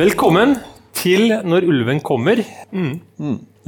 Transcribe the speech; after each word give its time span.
Velkommen 0.00 0.54
til 0.96 1.26
Når 1.44 1.66
ulven 1.68 1.98
kommer. 2.00 2.40
Mm. 2.72 2.94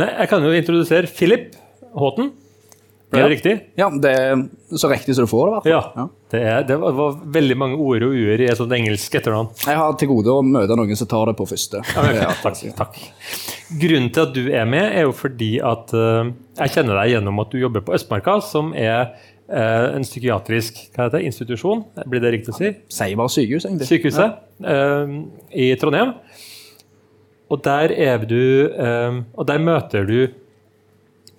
Nei, 0.01 0.07
jeg 0.07 0.29
kan 0.31 0.41
jo 0.47 0.53
introdusere 0.57 1.11
Philip 1.11 1.51
Håten. 1.93 2.31
Ble 3.13 3.21
det 3.21 3.33
riktig? 3.35 3.53
Ja, 3.77 3.91
det 3.93 4.13
er 4.17 4.41
så 4.81 4.89
riktig 4.89 5.13
som 5.13 5.27
du 5.27 5.29
får 5.29 5.51
det. 5.51 5.59
hvert. 5.67 5.99
Ja. 5.99 6.07
Det, 6.33 6.41
er, 6.41 6.63
det 6.71 6.79
var, 6.81 7.19
veldig 7.35 7.57
mange 7.61 7.77
ord 7.77 8.07
og 8.07 8.17
uer 8.17 8.41
i 8.41 8.47
et 8.49 8.57
sånt 8.57 8.73
engelsk 8.73 9.19
etternavn. 9.21 9.51
Jeg 9.67 9.77
har 9.77 9.99
til 10.01 10.09
gode 10.15 10.33
å 10.33 10.47
møte 10.47 10.79
noen 10.79 10.97
som 10.97 11.11
tar 11.11 11.29
det 11.29 11.37
på 11.37 11.51
første. 11.51 11.83
Ja, 11.93 12.07
men, 12.07 12.23
takk, 12.41 12.63
takk. 12.81 12.97
Grunnen 13.83 14.09
til 14.17 14.25
at 14.25 14.33
du 14.33 14.49
er 14.49 14.65
med, 14.73 14.89
er 14.89 15.05
jo 15.05 15.13
fordi 15.17 15.51
at 15.61 15.93
uh, 15.93 16.33
jeg 16.63 16.79
kjenner 16.79 17.03
deg 17.03 17.13
gjennom 17.19 17.45
at 17.45 17.53
du 17.53 17.61
jobber 17.61 17.85
på 17.85 17.93
Østmarka, 17.99 18.39
som 18.49 18.73
er 18.73 19.13
en 19.53 20.05
psykiatrisk 20.07 20.79
det, 20.97 21.21
institusjon, 21.29 21.85
blir 22.09 22.23
det 22.25 22.33
riktig 22.37 22.55
å 22.55 22.57
si? 22.57 22.71
Sier 22.93 23.19
bare 23.21 23.33
sykehus, 23.33 23.67
egentlig. 23.69 23.89
Sykehuset 23.91 24.65
eh, 24.73 25.17
i 25.65 25.67
Trondheim. 25.81 26.15
Og 27.53 27.61
der 27.65 27.93
er 27.93 28.23
du 28.25 28.39
eh, 28.73 29.19
Og 29.37 29.45
der 29.49 29.61
møter 29.61 30.09
du 30.09 30.33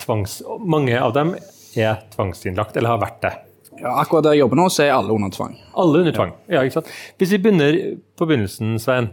tvangs... 0.03 0.41
Mange 0.59 0.99
av 0.99 1.15
dem 1.15 1.33
er 1.79 2.03
tvangsinnlagt, 2.13 2.77
eller 2.77 2.93
har 2.93 3.01
vært 3.01 3.19
det. 3.23 3.33
Ja, 3.79 3.95
akkurat 3.97 4.27
der 4.27 4.35
jeg 4.37 4.43
jobber 4.43 4.59
nå, 4.61 4.69
så 4.69 4.85
er 4.85 4.93
alle 4.93 5.15
under 5.15 5.33
tvang. 5.33 5.55
Alle 5.79 6.03
under 6.03 6.13
tvang. 6.15 6.33
Ja, 6.51 6.61
ikke 6.61 6.77
sant? 6.77 6.91
Hvis 7.17 7.33
vi 7.33 7.41
begynner 7.41 7.79
på 8.19 8.27
begynnelsen, 8.29 8.77
Svein. 8.81 9.09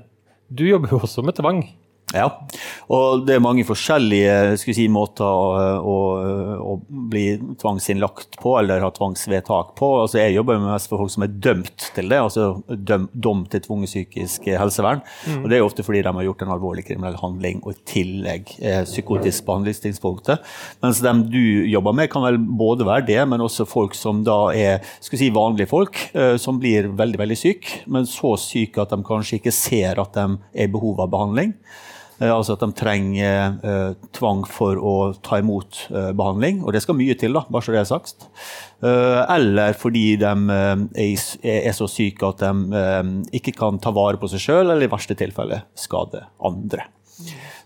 Du 0.50 0.66
jobber 0.66 0.92
jo 0.92 1.00
også 1.06 1.24
med 1.24 1.38
tvang. 1.38 1.62
Ja, 2.10 2.26
og 2.90 3.22
det 3.28 3.36
er 3.36 3.42
mange 3.42 3.62
forskjellige 3.62 4.56
si, 4.58 4.86
måter 4.90 5.26
å, 5.26 5.74
å, 5.78 5.98
å 6.72 6.72
bli 7.10 7.36
tvangsinnlagt 7.60 8.38
på, 8.42 8.56
eller 8.58 8.82
ha 8.82 8.88
tvangsvedtak 8.94 9.76
på. 9.78 9.90
Altså, 10.02 10.18
jeg 10.18 10.34
jobber 10.34 10.58
mest 10.64 10.90
for 10.90 11.04
folk 11.04 11.12
som 11.14 11.24
er 11.26 11.36
dømt 11.46 11.86
til 11.94 12.10
det, 12.10 12.18
altså 12.18 12.48
døm, 12.66 13.06
dom 13.14 13.44
til 13.52 13.62
tvunget 13.62 13.92
psykisk 13.92 14.48
helsevern. 14.50 15.04
Og 15.36 15.46
Det 15.50 15.58
er 15.58 15.66
ofte 15.66 15.84
fordi 15.86 16.02
de 16.06 16.14
har 16.16 16.26
gjort 16.26 16.42
en 16.42 16.54
alvorlig 16.56 16.84
kriminell 16.88 17.18
handling 17.20 17.62
og 17.62 17.76
i 17.76 17.78
tillegg 17.92 18.50
eh, 18.58 18.82
psykotisk 18.88 19.46
behandlingstidspunktet. 19.46 20.42
Mens 20.82 21.02
dem 21.06 21.22
du 21.30 21.40
jobber 21.70 21.94
med, 21.94 22.10
kan 22.10 22.26
vel 22.26 22.40
både 22.40 22.88
være 22.88 23.06
det, 23.06 23.20
men 23.30 23.46
også 23.46 23.68
folk 23.70 23.94
som 23.98 24.24
da 24.26 24.40
er 24.56 24.82
si, 24.98 25.30
vanlige 25.30 25.70
folk, 25.70 26.02
eh, 26.10 26.34
som 26.42 26.58
blir 26.58 26.90
veldig 26.98 27.22
veldig 27.22 27.38
syke, 27.38 27.84
men 27.86 28.10
så 28.10 28.34
syke 28.40 28.82
at 28.82 28.90
de 28.90 29.00
kanskje 29.06 29.38
ikke 29.38 29.54
ser 29.54 30.02
at 30.02 30.18
de 30.18 30.26
er 30.50 30.66
i 30.66 30.74
behov 30.74 31.04
av 31.06 31.14
behandling. 31.14 31.54
Eh, 32.20 32.30
Altså 32.30 32.56
at 32.56 32.62
de 32.64 32.68
trenger 32.76 33.56
eh, 33.64 33.94
tvang 34.16 34.44
for 34.48 34.76
å 34.76 34.94
ta 35.24 35.40
imot 35.40 35.86
eh, 35.88 36.10
behandling, 36.16 36.62
og 36.64 36.74
det 36.76 36.82
skal 36.84 36.98
mye 36.98 37.16
til, 37.18 37.34
da, 37.36 37.46
bare 37.48 37.64
så 37.64 37.74
det 37.74 37.80
er 37.82 37.88
sagt. 37.88 38.28
Eh, 38.84 39.20
eller 39.36 39.76
fordi 39.80 40.04
de 40.20 40.32
eh, 40.56 40.86
er, 41.06 41.26
er 41.70 41.76
så 41.76 41.88
syke 41.90 42.28
at 42.28 42.44
de 42.44 42.80
eh, 42.84 43.12
ikke 43.40 43.56
kan 43.58 43.80
ta 43.82 43.92
vare 43.96 44.20
på 44.20 44.30
seg 44.32 44.44
sjøl, 44.44 44.66
eller 44.68 44.84
i 44.86 44.92
verste 44.92 45.16
tilfelle 45.18 45.62
skade 45.78 46.26
andre. 46.44 46.88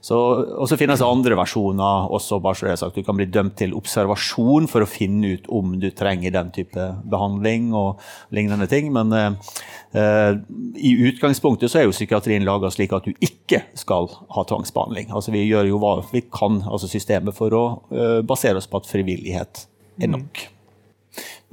Så, 0.04 0.16
og 0.60 0.68
så 0.68 0.76
finnes 0.76 1.00
det 1.00 1.06
andre 1.08 1.36
versjoner 1.38 2.10
også, 2.12 2.36
bare 2.44 2.58
så 2.58 2.66
det 2.66 2.72
er 2.74 2.80
sagt. 2.82 2.98
Du 2.98 3.06
kan 3.06 3.16
bli 3.16 3.24
dømt 3.32 3.54
til 3.56 3.72
observasjon 3.76 4.66
for 4.68 4.84
å 4.84 4.88
finne 4.88 5.30
ut 5.38 5.46
om 5.48 5.78
du 5.80 5.86
trenger 5.96 6.34
den 6.34 6.50
type 6.52 6.88
behandling 7.08 7.70
og 7.72 8.02
lignende 8.36 8.68
ting. 8.68 8.90
Men 8.92 9.14
eh, 9.16 10.34
i 10.76 10.92
utgangspunktet 11.08 11.72
så 11.72 11.80
er 11.80 11.86
jo 11.86 11.94
psykiatrien 11.96 12.44
laga 12.44 12.68
slik 12.74 12.92
at 12.92 13.08
du 13.08 13.16
ikke 13.24 13.62
skal 13.80 14.10
ha 14.36 14.44
tvangsbehandling. 14.50 15.08
Altså 15.08 15.32
Vi 15.32 15.46
gjør 15.46 15.70
jo 15.72 15.80
hva 15.80 15.94
vi 16.10 16.26
kan, 16.28 16.60
altså 16.68 16.90
systemet, 16.90 17.32
for 17.38 17.56
å 17.56 17.64
eh, 17.94 18.18
basere 18.28 18.60
oss 18.60 18.68
på 18.68 18.82
at 18.82 18.90
frivillighet 18.90 19.64
er 20.04 20.12
nok. 20.12 20.44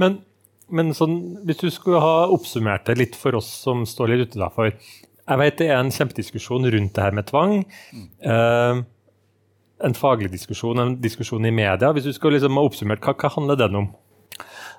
Men, 0.01 0.19
men 0.68 0.91
sånn, 0.97 1.22
hvis 1.47 1.63
du 1.63 1.69
skulle 1.72 2.03
ha 2.03 2.28
oppsummert 2.35 2.83
det 2.89 2.97
litt 3.00 3.16
for 3.19 3.39
oss 3.39 3.47
som 3.63 3.88
står 3.88 4.12
litt 4.12 4.35
utenfor 4.35 4.75
Jeg 5.31 5.40
vet 5.40 5.59
det 5.62 5.69
er 5.72 5.80
en 5.80 5.94
kjempediskusjon 5.96 6.68
rundt 6.74 6.96
det 6.97 7.03
her 7.06 7.16
med 7.16 7.28
tvang. 7.30 7.62
Uh, 8.19 8.84
en 9.81 9.96
faglig 9.97 10.31
diskusjon, 10.34 10.81
en 10.81 10.96
diskusjon 11.02 11.47
i 11.47 11.53
media. 11.56 11.92
Hvis 11.96 12.09
du 12.09 12.14
skal 12.16 12.36
liksom 12.36 12.59
ha 12.59 12.66
oppsummert, 12.68 13.03
hva, 13.06 13.16
hva 13.16 13.31
handler 13.38 13.59
den 13.64 13.80
om? 13.80 13.88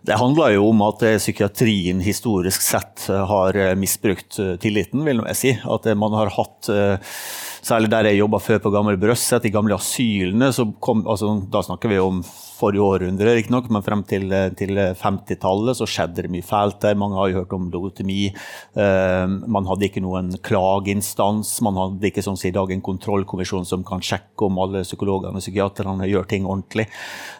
Det 0.02 0.18
handler 0.18 0.56
jo 0.56 0.66
om 0.72 0.80
at 0.82 1.02
eh, 1.06 1.16
psykiatrien 1.20 2.00
historisk 2.02 2.64
sett 2.66 3.04
eh, 3.06 3.20
har 3.30 3.58
misbrukt 3.78 4.34
tilliten, 4.62 5.04
vil 5.06 5.22
jeg 5.30 5.38
si. 5.38 5.52
At 5.62 5.86
man 5.98 6.16
har 6.18 6.32
hatt 6.34 6.70
Særlig 7.62 7.92
der 7.92 8.08
jeg 8.10 8.18
jobba 8.18 8.40
før 8.42 8.58
på 8.58 8.72
Gamle 8.74 8.96
Brøsset, 8.98 9.44
de 9.44 9.52
gamle 9.54 9.76
asylene. 9.76 10.48
Kom, 10.82 11.04
altså, 11.06 11.36
da 11.46 11.60
snakker 11.62 11.92
vi 11.92 12.00
om 12.02 12.18
forrige 12.62 12.82
århundre, 12.82 13.34
riktignok, 13.36 13.68
men 13.70 13.84
frem 13.86 14.02
til, 14.06 14.26
eh, 14.34 14.50
til 14.58 14.78
50-tallet 14.98 15.78
så 15.78 15.86
skjedde 15.88 16.24
det 16.24 16.30
mye 16.32 16.46
fælt 16.46 16.80
der. 16.82 16.98
Mange 16.98 17.18
har 17.18 17.30
jo 17.30 17.38
hørt 17.40 17.54
om 17.54 17.68
logotemi. 17.70 18.32
Eh, 18.76 19.26
man 19.46 19.66
hadde 19.66 19.86
ikke 19.88 20.02
noen 20.02 20.32
klageinstans. 20.42 21.60
Man 21.62 21.78
hadde 21.78 22.10
ikke 22.10 22.22
sånn 22.22 22.38
i 22.42 22.54
dag 22.54 22.70
en 22.70 22.82
kontrollkommisjon 22.82 23.66
som 23.66 23.84
kan 23.84 24.02
sjekke 24.02 24.46
om 24.46 24.58
alle 24.58 24.82
psykologene 24.82 25.38
og 25.38 25.44
psykiaterne 25.44 26.08
gjør 26.10 26.26
ting 26.26 26.46
ordentlig. 26.46 26.88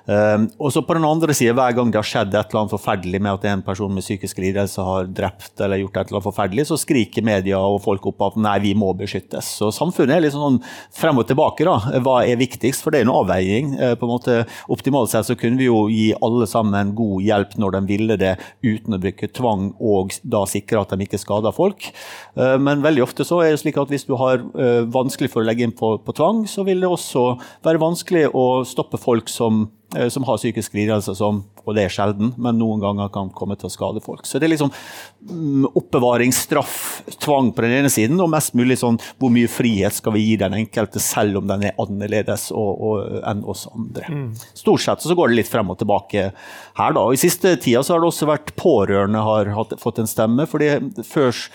Eh, 0.07 0.39
og 0.59 0.71
så 0.75 0.85
på 0.87 0.95
den 0.99 1.07
andre 1.07 1.35
siden, 1.35 1.59
hver 1.59 1.75
gang 1.75 1.91
det 1.91 1.99
har 1.99 2.07
skjedd 2.07 2.35
et 2.35 2.47
eller 2.51 2.63
annet 2.63 2.77
forferdelig 2.77 3.23
med 3.23 3.33
at 3.33 3.49
en 3.53 3.63
person 3.67 3.93
med 3.93 4.07
psykisk 4.07 4.39
lidelse 4.39 4.83
har 4.87 5.11
drept 5.11 5.61
eller 5.61 5.83
gjort 5.83 5.97
et 5.97 6.07
eller 6.07 6.21
annet 6.21 6.31
forferdelig, 6.31 6.67
så 6.71 6.79
skriker 6.79 7.27
media 7.27 7.59
og 7.59 7.83
folk 7.83 8.07
opp 8.07 8.23
at 8.31 8.39
nei, 8.39 8.59
vi 8.63 8.75
må 8.79 8.95
beskyttes. 8.95 9.57
Så 9.59 9.71
samfunnet 9.75 10.12
er 10.17 10.25
litt 10.25 10.35
sånn 10.35 10.61
frem 10.95 11.19
og 11.19 11.27
tilbake. 11.29 11.65
da. 11.65 11.79
Hva 12.05 12.23
er 12.27 12.41
viktigst? 12.41 12.83
For 12.83 12.91
det 12.93 13.03
er 13.03 13.07
en 13.09 13.15
avveining. 13.15 13.75
Eh, 13.79 13.95
på 13.99 14.07
en 14.09 14.13
måte 14.15 14.39
Optimalt 14.73 15.11
sett 15.13 15.27
så 15.27 15.37
kunne 15.39 15.59
vi 15.59 15.67
jo 15.69 15.87
gi 15.93 16.13
alle 16.23 16.47
sammen 16.47 16.95
god 16.99 17.23
hjelp 17.23 17.57
når 17.61 17.77
de 17.77 17.81
ville 17.91 18.17
det, 18.21 18.37
uten 18.65 18.95
å 18.97 19.01
bruke 19.03 19.29
tvang 19.33 19.73
og 19.81 20.15
da 20.25 20.45
sikre 20.49 20.81
at 20.83 20.95
de 20.95 21.05
ikke 21.07 21.21
skader 21.21 21.53
folk. 21.57 21.91
Eh, 22.37 22.57
Men 22.59 22.83
veldig 22.85 23.03
ofte 23.05 23.25
så 23.27 23.43
er 23.43 23.51
det 23.53 23.61
slik 23.63 23.79
at 23.81 23.89
hvis 23.93 24.07
du 24.09 24.15
har 24.21 24.41
eh, 24.41 24.83
vanskelig 24.93 25.31
for 25.33 25.43
å 25.43 25.47
legge 25.49 25.67
inn 25.67 25.77
på, 25.77 25.97
på 26.05 26.15
tvang, 26.17 26.45
så 26.47 26.65
vil 26.65 26.81
det 26.81 26.91
også 26.91 27.27
være 27.65 27.83
vanskelig 27.83 28.29
å 28.35 28.65
stoppe 28.69 29.01
folk 29.01 29.29
som 29.33 29.69
som 30.09 30.25
har 30.25 30.39
psykisk 30.41 30.75
lidelser 30.77 31.17
som, 31.19 31.43
og 31.65 31.77
det 31.77 31.87
er 31.87 31.93
sjelden, 31.93 32.33
men 32.41 32.59
noen 32.61 32.81
ganger 32.83 33.11
kan 33.13 33.31
komme 33.35 33.57
til 33.59 33.69
å 33.69 33.73
skade 33.73 34.03
folk. 34.05 34.27
Så 34.27 34.41
det 34.41 34.49
er 34.49 34.55
liksom 34.55 34.73
mm, 34.73 35.69
oppbevaring, 35.79 36.33
straff, 36.35 37.03
tvang 37.23 37.53
på 37.55 37.65
den 37.65 37.77
ene 37.81 37.93
siden, 37.93 38.21
og 38.23 38.31
mest 38.33 38.57
mulig 38.59 38.79
sånn 38.81 38.99
hvor 39.21 39.33
mye 39.35 39.51
frihet 39.51 39.97
skal 39.99 40.17
vi 40.17 40.25
gi 40.27 40.39
den 40.41 40.57
enkelte, 40.59 41.03
selv 41.03 41.43
om 41.43 41.51
den 41.51 41.69
er 41.69 41.79
annerledes 41.83 42.49
og, 42.57 42.71
og, 42.73 43.19
enn 43.29 43.45
oss 43.49 43.67
andre. 43.73 44.09
Stort 44.55 44.85
sett 44.85 45.05
så 45.05 45.17
går 45.19 45.33
det 45.33 45.43
litt 45.43 45.53
frem 45.53 45.73
og 45.73 45.81
tilbake 45.83 46.31
her, 46.79 46.95
da. 46.97 47.05
Og 47.05 47.17
I 47.17 47.21
siste 47.21 47.55
tida 47.61 47.83
så 47.85 47.95
har 47.95 48.03
det 48.03 48.09
også 48.09 48.29
vært 48.31 48.53
pårørende 48.59 49.23
har 49.25 49.51
hatt, 49.57 49.75
fått 49.83 50.01
en 50.03 50.11
stemme. 50.11 50.47
fordi 50.49 50.71
først, 51.07 51.53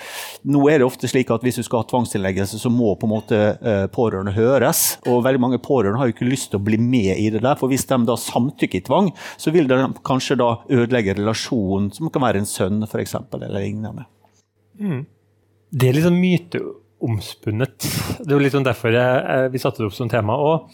Nå 0.47 0.61
er 0.69 0.79
det 0.79 0.87
ofte 0.87 1.09
slik 1.09 1.31
at 1.33 1.43
hvis 1.43 1.59
du 1.59 1.63
skal 1.65 1.81
ha 1.81 1.89
tvangsinnleggelse, 1.89 2.59
så 2.61 2.69
må 2.71 2.93
på 2.95 3.07
en 3.07 3.13
måte 3.15 3.39
eh, 3.57 3.85
pårørende 3.93 4.35
høres. 4.37 4.97
Og 5.09 5.23
veldig 5.25 5.41
mange 5.43 5.61
pårørende 5.63 5.99
har 6.01 6.09
jo 6.09 6.15
ikke 6.15 6.29
lyst 6.29 6.51
til 6.51 6.61
å 6.61 6.65
bli 6.67 6.79
med 6.81 7.17
i 7.17 7.29
det 7.33 7.41
der. 7.43 7.57
For 7.59 7.71
hvis 7.71 7.87
de 7.89 7.99
da 8.07 8.17
samtykker 8.21 8.81
i 8.81 8.85
tvang, 8.87 9.11
så 9.41 9.53
vil 9.55 9.69
de 9.69 9.79
kanskje 10.07 10.39
da 10.39 10.53
ødelegge 10.69 11.17
relasjonen, 11.17 11.91
som 11.95 12.11
kan 12.13 12.23
være 12.23 12.43
en 12.43 12.49
sønn 12.49 12.83
f.eks. 12.87 13.17
eller 13.33 13.57
lignende. 13.57 14.07
Det 15.71 15.89
er 15.89 15.97
liksom 15.97 16.21
myteomspunnet. 16.21 17.89
Det 18.21 18.29
er 18.29 18.37
jo 18.37 18.43
litt 18.45 18.55
sånn 18.55 18.67
derfor 18.67 18.93
jeg, 18.93 19.19
jeg, 19.25 19.51
vi 19.51 19.61
satte 19.61 19.81
det 19.81 19.89
opp 19.89 19.97
som 19.97 20.11
tema. 20.11 20.37
Og 20.37 20.69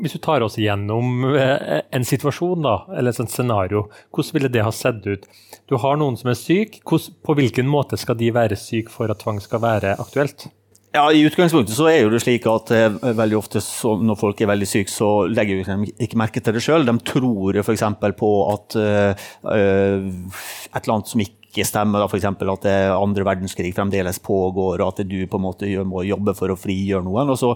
hvis 0.00 0.16
du 0.16 0.20
tar 0.22 0.44
oss 0.44 0.56
igjennom 0.60 1.26
eh, 1.36 1.82
en 1.92 2.06
situasjon, 2.06 2.64
da, 2.64 2.78
eller 2.96 3.12
et 3.12 3.32
scenario, 3.32 3.86
hvordan 4.14 4.38
ville 4.38 4.50
det 4.52 4.64
ha 4.64 4.72
sett 4.74 5.04
ut? 5.06 5.28
Du 5.68 5.76
har 5.82 6.00
noen 6.00 6.16
som 6.20 6.32
er 6.32 6.38
syk. 6.38 6.80
På 6.86 7.36
hvilken 7.36 7.68
måte 7.68 7.98
skal 8.00 8.18
de 8.20 8.32
være 8.34 8.58
syke 8.58 8.92
for 8.92 9.12
at 9.12 9.22
tvang 9.22 9.40
skal 9.44 9.62
være 9.62 9.96
aktuelt? 10.02 10.48
Ja, 10.92 11.06
I 11.08 11.22
utgangspunktet 11.24 11.72
så 11.72 11.86
er 11.88 12.10
det 12.12 12.20
slik 12.20 12.44
at 12.50 12.72
eh, 12.76 12.96
veldig 13.16 13.38
ofte 13.38 13.62
så, 13.64 13.94
når 13.96 14.18
folk 14.20 14.40
er 14.44 14.50
veldig 14.52 14.68
syke, 14.68 14.92
så 14.92 15.12
legger 15.28 15.62
de 15.62 15.92
ikke 16.04 16.20
merke 16.20 16.42
til 16.44 16.56
det 16.56 16.64
sjøl. 16.64 16.84
De 16.88 16.96
tror 17.08 17.60
f.eks. 17.62 17.86
på 18.18 18.32
at 18.52 18.76
eh, 18.80 19.30
et 19.52 20.82
eller 20.82 20.96
annet 20.98 21.12
som 21.12 21.24
ikke 21.24 21.41
stemmer, 21.60 22.00
da, 22.00 22.08
f.eks. 22.08 22.24
at 22.24 22.66
andre 22.96 23.26
verdenskrig 23.28 23.74
fremdeles 23.76 24.20
pågår, 24.24 24.80
og 24.80 24.86
at 24.88 25.02
du 25.04 25.18
på 25.28 25.36
en 25.36 25.44
måte 25.44 25.68
må 25.84 26.04
jobbe 26.08 26.32
for 26.38 26.52
å 26.52 26.56
frigjøre 26.56 27.04
noen. 27.04 27.32
Og 27.34 27.38
så, 27.38 27.52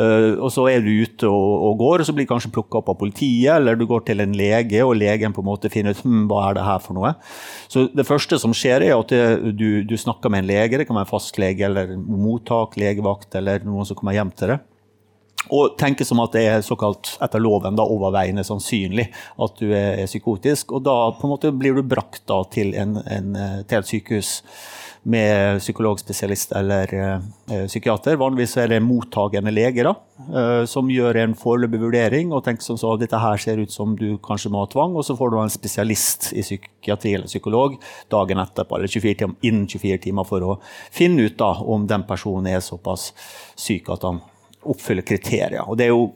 eh, 0.00 0.32
og 0.38 0.48
så 0.54 0.64
er 0.72 0.80
du 0.84 0.88
ute 0.88 1.28
og, 1.28 1.52
og 1.68 1.78
går, 1.82 2.00
og 2.00 2.08
så 2.08 2.16
blir 2.16 2.24
du 2.24 2.32
kanskje 2.32 2.52
plukka 2.54 2.80
opp 2.80 2.92
av 2.94 2.98
politiet, 3.02 3.52
eller 3.58 3.76
du 3.76 3.84
går 3.90 4.06
til 4.08 4.24
en 4.24 4.36
lege, 4.38 4.80
og 4.80 4.96
legen 4.96 5.36
på 5.36 5.44
en 5.44 5.50
måte 5.50 5.72
finner 5.72 5.92
ut 5.92 6.04
hm, 6.06 6.24
hva 6.30 6.48
er 6.48 6.58
det 6.58 6.66
her 6.70 6.80
for 6.84 6.96
noe. 6.96 7.14
Så 7.68 7.88
Det 7.92 8.08
første 8.08 8.40
som 8.40 8.56
skjer, 8.56 8.88
er 8.88 8.96
at 8.96 9.12
du, 9.52 9.68
du 9.84 9.96
snakker 10.00 10.32
med 10.32 10.44
en 10.44 10.52
lege, 10.54 10.80
det 10.80 10.88
kan 10.88 10.96
være 10.96 11.10
en 11.10 11.14
fastlege 11.14 11.68
eller 11.68 11.96
mottak, 12.00 12.78
legevakt 12.80 13.36
eller 13.36 13.66
noen 13.66 13.84
som 13.88 13.98
kommer 13.98 14.16
hjem 14.16 14.32
til 14.38 14.54
deg. 14.54 14.70
Og 15.52 15.74
tenke 15.80 16.06
som 16.06 16.22
at 16.24 16.36
det 16.36 16.44
er 16.48 16.64
såkalt 16.64 17.16
etter 17.24 17.42
loven 17.42 17.76
da, 17.76 17.84
overveiende 17.84 18.44
sannsynlig 18.46 19.10
at 19.12 19.60
du 19.60 19.68
er, 19.72 20.00
er 20.04 20.08
psykotisk. 20.08 20.72
Og 20.72 20.86
da 20.86 20.96
på 21.18 21.28
en 21.28 21.34
måte 21.34 21.52
blir 21.52 21.76
du 21.76 21.84
brakt 21.84 22.24
da, 22.30 22.40
til, 22.52 22.72
en, 22.78 22.96
en, 23.04 23.36
eh, 23.36 23.60
til 23.68 23.82
et 23.82 23.92
sykehus. 23.92 24.38
med 25.04 25.58
psykologspesialist 25.60 26.54
eller 26.56 26.94
eh, 26.96 27.66
psykiater. 27.66 28.16
Vanligvis 28.16 28.56
er 28.56 28.70
det 28.72 28.78
mottagende 28.80 29.52
lege 29.52 29.84
da, 29.84 29.92
eh, 30.24 30.62
som 30.64 30.88
gjør 30.88 31.18
en 31.20 31.34
foreløpig 31.36 31.80
vurdering 31.82 32.32
og 32.32 32.40
tenker 32.46 32.64
som 32.64 32.78
så, 32.80 32.94
dette 32.96 33.20
her 33.20 33.36
ser 33.36 33.60
ut 33.60 33.72
som 33.72 33.92
du 34.00 34.16
kanskje 34.24 34.48
må 34.48 34.64
ha 34.64 34.70
tvang, 34.72 34.96
og 34.96 35.04
så 35.04 35.12
får 35.18 35.34
du 35.34 35.40
en 35.42 35.52
spesialist 35.52 36.30
i 36.32 36.40
psykiatri 36.40 37.18
eller 37.18 37.28
psykolog 37.28 37.76
dagen 38.08 38.40
etterpå, 38.40 38.78
eller 38.78 38.88
24 38.88 39.20
timer, 39.20 39.36
innen 39.44 39.68
24 39.68 40.06
timer 40.08 40.24
for 40.24 40.48
å 40.54 40.56
finne 40.88 41.28
ut 41.28 41.36
da, 41.36 41.52
om 41.60 41.84
den 41.90 42.08
personen 42.08 42.54
er 42.54 42.64
såpass 42.64 43.10
syk 43.60 43.92
at 43.92 44.08
han 44.08 44.24
oppfyller 44.70 45.04
kriterier. 45.06 45.62
Og 45.68 45.78
det 45.78 45.88
er 45.88 45.92
jo 45.92 46.08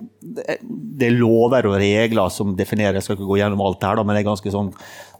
det 0.98 1.06
er 1.08 1.14
lover 1.14 1.68
og 1.70 1.76
regler 1.80 2.32
som 2.32 2.54
definerer 2.58 2.98
Jeg 2.98 3.06
skal 3.06 3.16
ikke 3.16 3.28
gå 3.28 3.38
gjennom 3.40 3.62
alt 3.64 3.80
det 3.80 3.90
her, 3.90 4.02
men 4.02 4.16
det 4.16 4.22
er 4.22 4.30
ganske 4.30 4.52
sånn 4.52 4.72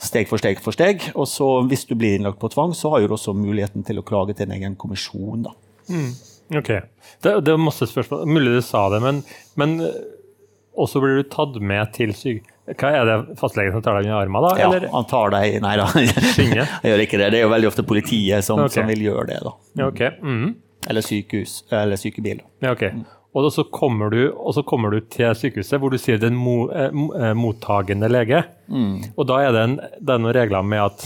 steg 0.03 0.29
for 0.31 0.41
steg 0.43 0.61
for 0.65 0.77
steg. 0.77 1.11
Og 1.15 1.29
så 1.31 1.49
hvis 1.69 1.87
du 1.89 1.95
blir 1.99 2.19
innlagt 2.19 2.41
på 2.43 2.51
tvang, 2.53 2.75
så 2.77 2.93
har 2.93 3.05
du 3.05 3.15
også 3.17 3.37
muligheten 3.37 3.87
til 3.87 4.01
å 4.01 4.07
klage 4.07 4.37
til 4.37 4.49
en 4.49 4.57
egen 4.59 4.77
kommisjon. 4.81 5.49
da. 5.49 5.57
Mm. 5.89 6.13
Ok. 6.59 6.71
Det, 7.23 7.33
det, 7.45 7.53
er 7.53 7.61
masse 7.61 7.89
spørsmål. 7.91 8.25
Mulig 8.29 8.59
du 8.59 8.63
sa 8.65 8.87
det, 8.93 9.03
men, 9.05 9.23
men 9.61 9.79
også 10.79 11.03
blir 11.03 11.21
du 11.21 11.29
tatt 11.33 11.59
med 11.61 11.93
til 11.97 12.15
syk... 12.17 12.47
Hva 12.69 12.91
Er 12.93 13.07
det 13.09 13.37
fastlegen 13.41 13.73
som 13.73 13.83
tar 13.85 13.97
deg 13.97 14.11
under 14.11 14.19
armen? 14.21 14.45
da? 14.45 14.55
Ja, 14.61 14.69
eller? 14.69 14.91
han 14.93 15.07
tar 15.09 15.33
deg 15.33 15.55
Nei 15.65 15.75
da, 15.81 15.87
jeg 15.97 16.67
gjør 16.91 17.05
ikke 17.05 17.21
det. 17.21 17.31
Det 17.33 17.41
er 17.41 17.47
jo 17.47 17.53
veldig 17.55 17.71
ofte 17.71 17.85
politiet 17.89 18.45
som, 18.45 18.61
okay. 18.61 18.77
som 18.77 18.91
vil 18.93 19.07
gjøre 19.09 19.29
det. 19.33 19.39
da. 19.47 19.55
Ok. 19.89 20.03
Mm. 20.21 20.51
Eller 20.89 21.05
sykehus, 21.05 21.63
eller 21.75 22.01
sykebil. 22.01 22.43
Ja, 22.63 22.75
ok. 22.77 22.85
Og 23.37 23.51
så 23.53 23.63
kommer, 23.69 24.11
du, 24.11 24.21
så 24.57 24.63
kommer 24.65 24.91
du 24.91 25.01
til 25.13 25.35
sykehuset 25.37 25.79
hvor 25.79 25.93
du 25.93 25.99
sier 26.01 26.17
det 26.19 26.31
er 26.31 26.33
en 26.33 26.39
mo, 26.41 26.55
eh, 26.73 26.89
eh, 27.21 27.35
mottagende 27.37 28.09
lege. 28.09 28.41
Og 29.17 29.27
da 29.29 29.43
er 29.45 29.53
det, 29.55 29.65
en, 29.69 29.77
det 30.01 30.15
er 30.15 30.23
noen 30.23 30.35
regler 30.35 30.65
med 30.65 30.81
at 30.87 31.05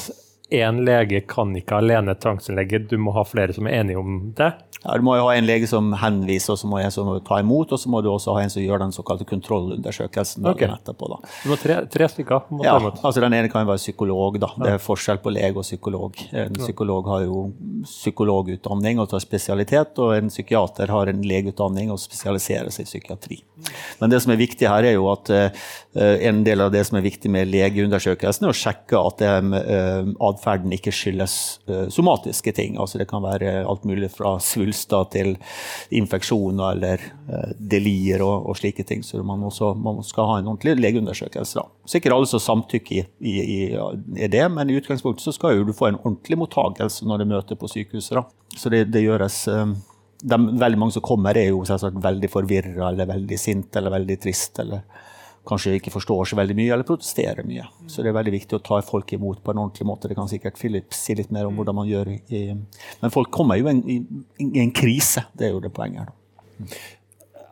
én 0.52 0.82
lege 0.86 1.22
kan 1.28 1.54
ikke 1.56 1.80
alene 1.80 2.14
tvangsinnlegge, 2.18 2.84
du 2.90 2.98
må 3.00 3.14
ha 3.16 3.24
flere 3.28 3.54
som 3.56 3.68
er 3.70 3.80
enige 3.80 4.00
om 4.02 4.20
det. 4.36 4.52
Ja, 4.82 4.96
du 4.98 5.04
må 5.06 5.14
jo 5.14 5.28
ha 5.28 5.36
en 5.38 5.46
lege 5.46 5.68
som 5.70 5.92
henviser, 5.94 6.56
og 6.56 6.58
så 6.58 6.66
må 6.66 6.80
en 6.82 6.90
som 6.90 7.10
ta 7.22 7.38
imot, 7.38 7.70
og 7.74 7.78
så 7.78 7.90
må 7.92 8.00
du 8.02 8.08
også 8.10 8.34
ha 8.34 8.42
en 8.42 8.50
som 8.50 8.64
gjør 8.64 8.82
den 8.82 8.94
såkalte 8.94 9.26
kontrollundersøkelsen 9.30 10.48
okay. 10.50 10.66
Ok. 10.66 10.80
etterpå. 10.80 11.10
da. 11.12 11.18
Du 11.44 11.52
må 11.52 11.58
tre, 11.60 11.76
tre 11.92 12.08
stykker. 12.10 12.48
Må 12.50 12.66
Ja, 12.66 12.74
altså 12.80 13.22
Den 13.22 13.36
ene 13.38 13.50
kan 13.52 13.66
være 13.68 13.78
psykolog. 13.78 14.40
da. 14.42 14.50
Det 14.58 14.72
er 14.74 14.82
forskjell 14.82 15.22
på 15.22 15.30
lege 15.30 15.62
og 15.62 15.62
psykolog. 15.62 16.18
En 16.32 16.58
psykolog 16.58 17.06
har 17.12 17.22
jo 17.28 17.44
psykologutdanning 17.86 18.98
og 18.98 19.08
tar 19.12 19.22
spesialitet, 19.22 19.98
og 20.02 20.16
en 20.16 20.32
psykiater 20.32 20.90
har 20.90 21.12
en 21.12 21.22
legeutdanning 21.22 21.92
og 21.94 22.02
spesialiserer 22.02 22.74
seg 22.74 22.88
i 22.88 22.90
psykiatri. 22.90 23.38
Men 24.00 24.10
det 24.10 24.22
som 24.24 24.34
er 24.34 24.42
viktig 24.42 24.66
her, 24.66 24.82
er 24.82 24.96
jo 24.96 25.06
at 25.12 25.30
uh, 25.30 25.62
en 25.94 26.42
del 26.42 26.64
av 26.64 26.72
det 26.74 26.82
som 26.88 26.98
er 26.98 27.06
viktig 27.06 27.30
med 27.30 27.50
legeundersøkelsen, 27.52 28.48
er 28.48 28.50
å 28.50 28.60
sjekke 28.64 28.98
at 28.98 29.22
det 29.22 29.30
er 29.30 29.46
uh, 29.46 30.10
atferden 30.42 30.74
ikke 30.74 30.92
skyldes 30.94 31.34
uh, 31.70 31.86
somatiske 31.92 32.52
ting. 32.56 32.76
Altså 32.80 32.98
Det 32.98 33.08
kan 33.10 33.22
være 33.22 33.62
alt 33.62 33.84
mulig 33.88 34.10
fra 34.10 34.34
svulster 34.42 35.06
til 35.12 35.36
infeksjoner 35.94 36.74
eller 36.74 37.04
uh, 37.30 37.52
delir 37.58 38.24
og, 38.26 38.48
og 38.50 38.58
slike 38.58 38.84
ting. 38.88 39.04
Så 39.06 39.22
man, 39.22 39.42
også, 39.46 39.72
man 39.74 40.02
skal 40.06 40.28
ha 40.28 40.40
en 40.40 40.50
ordentlig 40.50 40.76
legeundersøkelse. 40.80 41.60
da. 41.60 41.66
Sikkert 41.86 42.16
alle 42.16 42.30
som 42.30 42.42
samtykker 42.42 42.98
i, 42.98 43.06
i, 43.30 43.60
i, 43.70 44.28
det, 44.28 44.44
men 44.50 44.70
i 44.70 44.76
utgangspunktet 44.80 45.24
så 45.24 45.34
skal 45.36 45.56
jo 45.56 45.68
du 45.68 45.72
få 45.76 45.92
en 45.92 46.00
ordentlig 46.02 46.38
mottakelse 46.42 47.06
når 47.06 47.22
du 47.22 47.30
møter 47.36 47.58
på 47.58 47.70
sykehuset. 47.70 48.18
da. 48.18 48.26
Så 48.58 48.72
det, 48.72 48.84
det 48.92 49.04
gjøres 49.04 49.46
eh, 49.48 49.72
de, 50.22 50.38
Veldig 50.60 50.78
mange 50.78 50.94
som 50.96 51.04
kommer, 51.04 51.38
er 51.38 51.50
jo 51.50 51.62
selvsagt 51.66 52.02
veldig 52.02 52.30
forvirra 52.30 52.90
eller 52.90 53.08
veldig 53.10 53.38
sinte 53.40 53.80
eller 53.80 53.94
veldig 53.96 54.18
trist. 54.22 54.58
eller 54.62 54.84
kanskje 55.48 55.74
ikke 55.78 55.90
forstår 55.90 56.28
så 56.30 56.38
veldig 56.38 56.54
mye, 56.58 56.70
eller 56.74 56.86
protesterer 56.86 57.46
mye. 57.46 57.64
Så 57.90 58.04
det 58.04 58.12
er 58.12 58.18
veldig 58.18 58.34
viktig 58.36 58.58
å 58.58 58.62
ta 58.62 58.78
folk 58.86 59.12
imot 59.16 59.42
på 59.42 59.52
en 59.52 59.62
ordentlig 59.64 59.86
måte. 59.88 60.10
Det 60.10 60.16
kan 60.18 60.30
sikkert 60.30 60.58
Philip 60.60 60.94
si 60.94 61.16
litt 61.18 61.32
mer 61.34 61.48
om 61.48 61.58
hvordan 61.58 61.78
man 61.80 61.90
gjør 61.90 62.12
i 62.14 62.42
Men 62.54 63.14
folk 63.14 63.32
kommer 63.34 63.58
jo 63.58 63.66
i 63.66 63.72
en, 63.74 63.82
i, 63.86 64.48
en 64.62 64.74
krise, 64.74 65.26
det 65.38 65.48
er 65.48 65.56
jo 65.56 65.62
det 65.64 65.72
poenget 65.74 66.04
her. 66.04 66.12
da. 66.12 66.82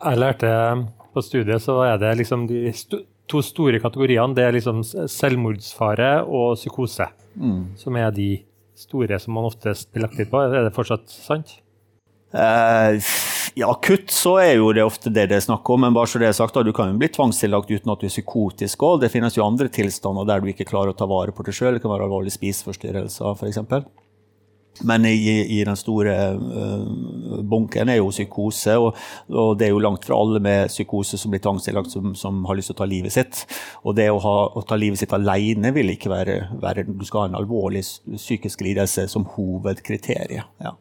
Jeg 0.01 0.21
lærte 0.21 0.51
på 1.13 1.21
studiet 1.21 1.61
så 1.61 1.81
er 1.85 1.97
det 2.01 2.15
liksom 2.21 2.47
de 2.49 2.63
st 2.71 3.03
to 3.31 3.39
store 3.45 3.79
kategoriene. 3.79 4.35
Det 4.35 4.43
er 4.43 4.55
liksom 4.55 4.81
selvmordsfare 4.83 6.13
og 6.27 6.57
psykose. 6.59 7.05
Som 7.79 7.99
er 7.99 8.09
de 8.15 8.31
store 8.75 9.19
som 9.21 9.37
man 9.37 9.47
oftest 9.47 9.91
blir 9.93 10.03
lagt 10.03 10.17
litt 10.19 10.31
på. 10.31 10.41
Er 10.41 10.65
det 10.65 10.73
fortsatt 10.75 11.07
sant? 11.11 11.53
Eh, 12.33 12.97
ja, 13.55 13.69
akutt 13.69 14.11
så 14.13 14.35
er 14.41 14.53
jo 14.57 14.69
det 14.75 14.83
ofte 14.85 15.11
det 15.13 15.27
det 15.31 15.37
er 15.39 15.43
snakk 15.45 15.67
om, 15.73 15.83
men 15.85 15.95
bare 15.95 16.09
så 16.09 16.21
det 16.21 16.29
er 16.29 16.37
sagt, 16.37 16.55
da, 16.55 16.63
du 16.63 16.71
kan 16.75 16.91
jo 16.91 16.99
bli 17.01 17.09
tvangstillagt 17.11 17.71
uten 17.71 17.91
at 17.93 18.03
du 18.03 18.07
er 18.07 18.13
psykotisk 18.13 18.85
òg. 18.87 19.01
Det 19.03 19.11
finnes 19.13 19.35
jo 19.37 19.45
andre 19.45 19.71
tilstander 19.71 20.27
der 20.29 20.43
du 20.43 20.51
ikke 20.51 20.69
klarer 20.69 20.93
å 20.93 20.97
ta 20.97 21.09
vare 21.09 21.35
på 21.35 21.45
deg 21.47 21.57
sjøl. 21.57 21.75
Det 21.75 21.83
kan 21.83 21.93
være 21.93 22.07
alvorlige 22.07 22.37
spiseforstyrrelser, 22.37 23.35
f.eks. 23.35 23.61
Men 24.79 25.05
i, 25.05 25.59
i 25.59 25.63
den 25.67 25.77
store 25.77 26.13
uh, 26.33 27.41
bunken 27.43 27.89
er 27.91 27.99
jo 27.99 28.09
psykose, 28.09 28.77
og, 28.81 28.97
og 29.29 29.57
det 29.59 29.67
er 29.67 29.73
jo 29.73 29.81
langt 29.83 30.05
fra 30.07 30.17
alle 30.17 30.39
med 30.43 30.71
psykose 30.71 31.19
som 31.19 31.33
blir 31.33 31.43
tvangsinnlagt 31.43 31.91
som, 31.93 32.13
som 32.17 32.39
har 32.47 32.57
lyst 32.57 32.71
til 32.71 32.77
å 32.77 32.81
ta 32.81 32.87
livet 32.89 33.13
sitt. 33.13 33.43
Og 33.83 33.97
det 33.99 34.07
å, 34.09 34.21
ha, 34.23 34.35
å 34.57 34.63
ta 34.67 34.79
livet 34.79 35.01
sitt 35.01 35.13
alene 35.15 35.73
vil 35.75 35.93
ikke 35.93 36.11
være, 36.13 36.37
være 36.63 36.87
Du 36.87 37.05
skal 37.05 37.25
ha 37.25 37.29
en 37.29 37.37
alvorlig 37.41 37.83
psykisk 38.15 38.63
lidelse 38.65 39.05
som 39.11 39.27
hovedkriterium. 39.35 40.49
Ja. 40.63 40.73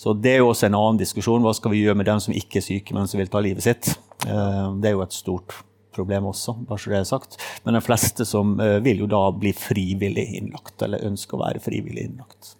Så 0.00 0.14
det 0.16 0.36
er 0.36 0.42
jo 0.44 0.52
også 0.52 0.70
en 0.70 0.78
annen 0.78 1.02
diskusjon. 1.02 1.42
Hva 1.44 1.52
skal 1.58 1.74
vi 1.74 1.82
gjøre 1.82 1.98
med 1.98 2.08
dem 2.08 2.22
som 2.22 2.36
ikke 2.36 2.62
er 2.62 2.68
syke, 2.70 2.96
men 2.96 3.10
som 3.10 3.20
vil 3.20 3.30
ta 3.32 3.42
livet 3.44 3.66
sitt? 3.66 3.92
Uh, 4.24 4.72
det 4.80 4.92
er 4.92 4.96
jo 4.96 5.04
et 5.04 5.18
stort 5.18 5.58
problem 5.92 6.30
også, 6.30 6.54
bare 6.64 6.80
så 6.80 6.88
det 6.88 7.00
er 7.02 7.08
sagt. 7.08 7.40
Men 7.66 7.76
de 7.76 7.84
fleste 7.84 8.24
som 8.24 8.54
uh, 8.60 8.78
vil 8.84 9.04
jo 9.04 9.12
da 9.12 9.26
bli 9.36 9.52
frivillig 9.56 10.30
innlagt, 10.38 10.78
eller 10.86 11.04
ønsker 11.10 11.36
å 11.36 11.44
være 11.44 11.60
frivillig 11.64 12.08
innlagt. 12.08 12.54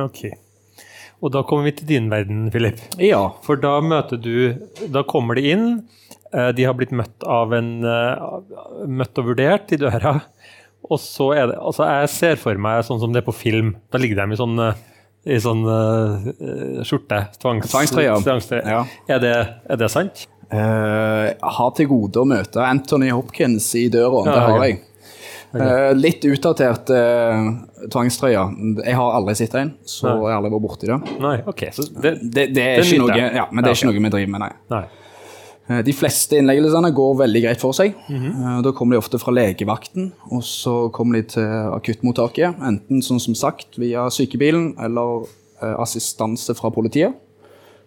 Ok. 0.00 0.24
Og 1.22 1.30
da 1.34 1.42
kommer 1.46 1.68
vi 1.68 1.74
til 1.78 1.86
din 1.86 2.08
verden, 2.10 2.46
Philip. 2.50 2.80
Ja. 2.98 3.20
For 3.46 3.60
da 3.60 3.76
møter 3.84 4.18
du 4.18 4.56
Da 4.90 5.04
kommer 5.06 5.38
de 5.38 5.50
inn. 5.52 5.66
eh, 6.32 6.50
De 6.52 6.64
har 6.64 6.74
blitt 6.74 6.90
møtt 6.90 7.22
av 7.22 7.52
en 7.54 7.84
eh, 7.84 8.86
Møtt 8.88 9.18
og 9.18 9.30
vurdert 9.30 9.70
i 9.72 9.78
døra. 9.78 10.16
Og 10.90 10.98
så 10.98 11.30
er 11.36 11.46
det 11.52 11.60
Altså, 11.60 11.86
jeg 11.86 12.08
ser 12.10 12.40
for 12.42 12.58
meg 12.58 12.82
sånn 12.88 13.00
som 13.00 13.12
det 13.12 13.22
er 13.22 13.28
på 13.28 13.36
film. 13.36 13.76
Da 13.92 13.98
ligger 14.02 14.18
de 14.24 14.34
i 14.34 14.40
sånn 14.40 14.58
eh, 14.58 14.80
i 15.22 15.38
sånn 15.38 15.60
uh, 15.62 16.82
skjorte. 16.82 17.20
Tvangs, 17.38 17.70
Tvangstrøye. 17.70 18.62
Ja. 18.66 18.80
Er, 19.06 19.20
det, 19.22 19.34
er 19.70 19.78
det 19.78 19.88
sant? 19.92 20.24
Uh, 20.50 21.30
jeg 21.30 21.52
har 21.58 21.70
til 21.78 21.86
gode 21.92 22.24
å 22.24 22.26
møte 22.26 22.64
Anthony 22.66 23.12
Hopkins 23.14 23.68
i 23.78 23.84
døra. 23.92 24.24
Ja, 24.26 24.32
det 24.34 24.40
har 24.48 24.64
jeg. 24.66 24.80
Eh, 25.52 25.90
litt 25.98 26.24
utdatert 26.24 26.88
uh, 26.96 27.50
tvangstrøye. 27.92 28.42
Jeg 28.86 28.96
har 28.96 29.16
aldri 29.18 29.34
sett 29.36 29.54
en, 29.60 29.74
så 29.84 30.08
Nei. 30.08 30.14
jeg 30.16 30.32
har 30.32 30.38
aldri 30.38 30.52
vært 30.54 30.64
borti 30.64 30.88
det. 30.88 30.98
Nei, 31.20 31.36
OK. 31.52 31.64
Så 31.76 31.84
det, 31.92 32.14
Det, 32.22 32.46
det 32.56 32.66
er 32.70 32.84
ikke 32.86 33.00
noe, 33.02 33.18
ja, 33.20 33.46
men 33.50 33.64
det 33.64 33.72
er 33.72 33.76
ikke 33.76 33.90
noe 33.90 33.98
vi 33.98 34.12
driver 34.16 34.32
med, 34.32 34.44
nei. 34.46 34.52
Nei. 34.72 34.84
Eh, 35.68 35.82
De 35.84 35.94
fleste 35.96 36.38
innleggelsene 36.40 36.92
går 36.96 37.18
veldig 37.22 37.42
greit 37.44 37.60
for 37.60 37.76
seg. 37.76 37.94
Mm 38.08 38.22
-hmm. 38.22 38.62
Da 38.62 38.72
kommer 38.72 38.96
de 38.96 38.98
ofte 39.04 39.18
fra 39.18 39.32
legevakten, 39.32 40.12
og 40.30 40.42
så 40.42 40.88
kommer 40.92 41.20
de 41.20 41.22
til 41.22 41.44
akuttmottaket. 41.76 42.54
Enten 42.62 43.02
sånn 43.02 43.20
som 43.20 43.34
sagt 43.34 43.78
via 43.78 44.08
sykebilen 44.10 44.74
eller 44.80 45.26
eh, 45.62 45.80
assistanse 45.80 46.54
fra 46.54 46.70
politiet. 46.70 47.12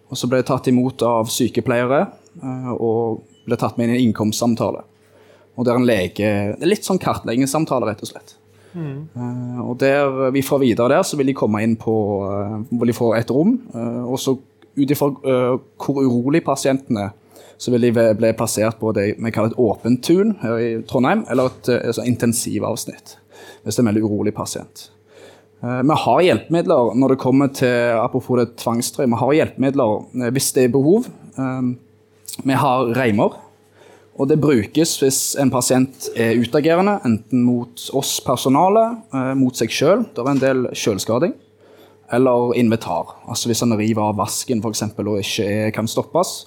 Og 0.08 0.16
så 0.16 0.28
ble 0.28 0.38
de 0.38 0.46
tatt 0.46 0.68
imot 0.68 1.02
av 1.02 1.26
sykepleiere 1.26 2.06
eh, 2.42 2.70
og 2.72 3.22
ble 3.46 3.56
tatt 3.56 3.76
med 3.76 3.88
inn 3.88 3.94
i 3.94 3.98
en 3.98 4.08
innkomstsamtale. 4.08 4.82
Og 5.56 5.64
der 5.64 5.78
en 5.78 5.86
lege 5.88 6.32
Det 6.56 6.64
er 6.64 6.68
litt 6.68 6.86
sånn 6.86 7.00
kartleggingssamtale, 7.00 7.88
rett 7.88 8.02
og 8.04 8.10
slett. 8.10 8.36
Eh, 8.76 9.60
og 9.64 9.78
der 9.80 10.30
vi 10.34 10.44
får 10.44 10.60
videre 10.60 10.90
der, 10.92 11.04
så 11.06 11.16
vil 11.16 11.30
de 11.30 11.36
komme 11.36 11.62
inn 11.64 11.78
på 11.80 11.94
uh, 12.28 12.58
Vil 12.68 12.92
de 12.92 12.96
få 12.96 13.14
et 13.16 13.30
rom. 13.32 13.54
Uh, 13.72 14.04
og 14.04 14.20
så 14.20 14.36
ut 14.76 14.90
ifra 14.92 15.08
hvor 15.16 16.02
urolig 16.02 16.42
pasienten 16.44 16.98
er, 17.00 17.14
så 17.56 17.72
vil 17.72 17.86
de 17.86 18.02
bli 18.18 18.32
plassert 18.36 18.76
på 18.76 18.90
det 18.92 19.06
vi 19.14 19.30
kaller 19.32 19.54
et 19.54 19.62
åpent 19.62 20.02
tun 20.04 20.34
her 20.42 20.58
i 20.60 20.66
Trondheim, 20.84 21.22
eller 21.32 21.48
et 21.48 21.70
altså 21.78 22.04
intensivavsnitt. 22.04 23.14
Hvis 23.64 23.78
det 23.78 23.80
er 23.80 23.86
en 23.86 23.88
veldig 23.88 24.04
urolig 24.04 24.34
pasient. 24.36 24.90
Vi 25.64 25.96
har 26.02 26.20
hjelpemidler 26.26 26.92
når 26.92 27.14
det 27.14 27.18
kommer 27.22 27.48
til 27.56 27.96
apropos 27.96 28.36
det 28.36 28.50
tvangstrøye, 28.60 29.08
vi 29.08 29.22
har 29.22 29.32
hjelpemidler 29.38 30.28
hvis 30.36 30.52
det 30.52 30.66
er 30.66 30.76
behov. 30.76 31.08
Eh, 31.38 31.72
Vi 32.44 32.52
har 32.52 32.92
reimer. 32.92 33.32
Og 34.16 34.28
det 34.30 34.38
brukes 34.40 34.94
hvis 35.02 35.20
en 35.40 35.52
pasient 35.52 36.08
er 36.16 36.38
utagerende, 36.40 36.98
enten 37.04 37.42
mot 37.44 37.82
oss 37.96 38.16
personale, 38.24 38.86
eh, 39.12 39.34
mot 39.36 39.56
seg 39.56 39.74
sjøl, 39.74 40.06
det 40.14 40.22
er 40.22 40.30
en 40.32 40.40
del 40.40 40.64
sjølskading, 40.72 41.34
eller 42.16 42.56
invitar. 42.56 43.12
Altså 43.28 43.50
hvis 43.50 43.60
han 43.64 43.76
river 43.76 44.08
av 44.08 44.16
vasken 44.20 44.62
for 44.64 44.72
eksempel, 44.72 45.12
og 45.12 45.20
ikke 45.20 45.70
kan 45.76 45.90
stoppes. 45.90 46.46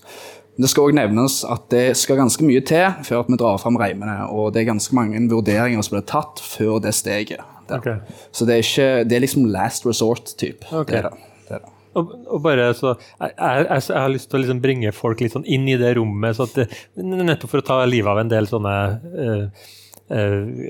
Det 0.60 0.68
skal 0.68 0.90
også 0.90 0.98
nevnes 0.98 1.38
at 1.48 1.70
det 1.72 1.86
skal 1.96 2.20
ganske 2.20 2.44
mye 2.44 2.64
til 2.68 2.90
før 3.08 3.22
at 3.22 3.30
vi 3.32 3.38
drar 3.40 3.62
fram 3.62 3.78
reimene, 3.80 4.18
og 4.28 4.52
det 4.54 4.64
er 4.64 4.72
ganske 4.74 4.96
mange 4.98 5.22
vurderinger 5.32 5.86
som 5.86 5.96
blir 5.96 6.08
tatt 6.10 6.42
før 6.44 6.82
det 6.84 6.96
steget. 6.98 7.46
Okay. 7.70 8.00
Så 8.34 8.48
det 8.50 8.56
er, 8.56 8.66
ikke, 8.66 9.04
det 9.06 9.16
er 9.16 9.24
liksom 9.24 9.46
last 9.54 9.86
resort-type. 9.86 10.66
Okay. 10.72 10.98
Det 10.98 11.04
er 11.04 11.10
det. 11.10 11.28
det, 11.46 11.60
er 11.60 11.62
det. 11.64 11.76
Og, 12.00 12.14
og 12.28 12.44
bare 12.46 12.70
så, 12.78 12.96
jeg, 13.20 13.34
jeg, 13.36 13.84
jeg 13.90 14.00
har 14.00 14.14
lyst 14.14 14.32
til 14.32 14.40
å 14.40 14.44
liksom 14.44 14.62
bringe 14.64 14.94
folk 14.96 15.24
litt 15.24 15.36
sånn 15.36 15.48
inn 15.50 15.68
i 15.70 15.78
det 15.80 15.96
rommet, 16.00 16.38
så 16.38 16.48
det, 16.56 16.70
nettopp 16.98 17.54
for 17.54 17.64
å 17.64 17.68
ta 17.72 17.82
livet 17.90 18.12
av 18.12 18.24
en 18.24 18.32
del 18.32 18.50
sånne 18.50 18.78
uh, 19.20 19.68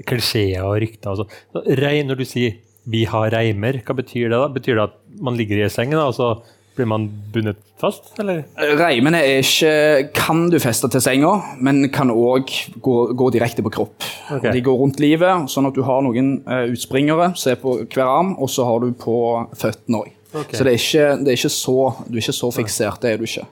klisjeer 0.09 0.65
og 0.65 0.79
rykter. 0.83 1.13
Og 1.13 1.21
sånn. 1.21 1.37
Så 1.55 1.79
rei, 1.79 1.99
når 2.07 2.19
du 2.19 2.27
sier 2.27 2.57
vi 2.89 3.03
har 3.09 3.29
reimer. 3.33 3.81
Hva 3.85 3.95
betyr 3.97 4.29
det? 4.29 4.37
da? 4.37 4.47
Betyr 4.53 4.77
det 4.77 4.87
at 4.87 4.95
man 5.21 5.37
ligger 5.37 5.61
i 5.61 5.69
sengen, 5.71 5.99
og 5.99 6.15
så 6.17 6.33
blir 6.79 6.87
man 6.87 7.09
bundet 7.33 7.59
fast, 7.79 8.13
eller? 8.21 8.45
Reimene 8.79 9.19
er 9.25 9.41
ikke, 9.43 10.11
kan 10.15 10.45
du 10.51 10.55
feste 10.63 10.87
til 10.91 11.03
senga, 11.03 11.33
men 11.59 11.89
kan 11.91 12.11
òg 12.13 12.53
gå, 12.79 12.95
gå 13.19 13.31
direkte 13.35 13.65
på 13.65 13.73
kropp. 13.75 14.05
Okay. 14.29 14.53
De 14.55 14.63
går 14.63 14.79
rundt 14.79 15.01
livet, 15.03 15.49
sånn 15.51 15.67
at 15.67 15.75
du 15.75 15.83
har 15.87 16.05
noen 16.05 16.37
eh, 16.47 16.69
utspringere 16.71 17.33
er 17.35 17.59
på 17.59 17.81
hver 17.83 18.05
arm, 18.05 18.31
og 18.39 18.51
så 18.53 18.67
har 18.69 18.85
du 18.85 18.93
på 18.95 19.17
føttene 19.59 20.05
òg. 20.05 20.15
Ok. 20.33 20.51
Så 20.53 20.63
det 20.63 20.73
er, 20.73 20.77
ikke, 20.77 21.05
det 21.23 21.31
er 21.33 21.37
ikke 21.39 21.49
så, 21.55 21.77
du 22.07 22.17
er 22.17 22.21
ikke 22.21 22.37
så 22.37 22.51
fiksert, 22.53 22.99
det 23.01 23.11
er 23.13 23.17
du 23.17 23.25
ikke. 23.25 23.45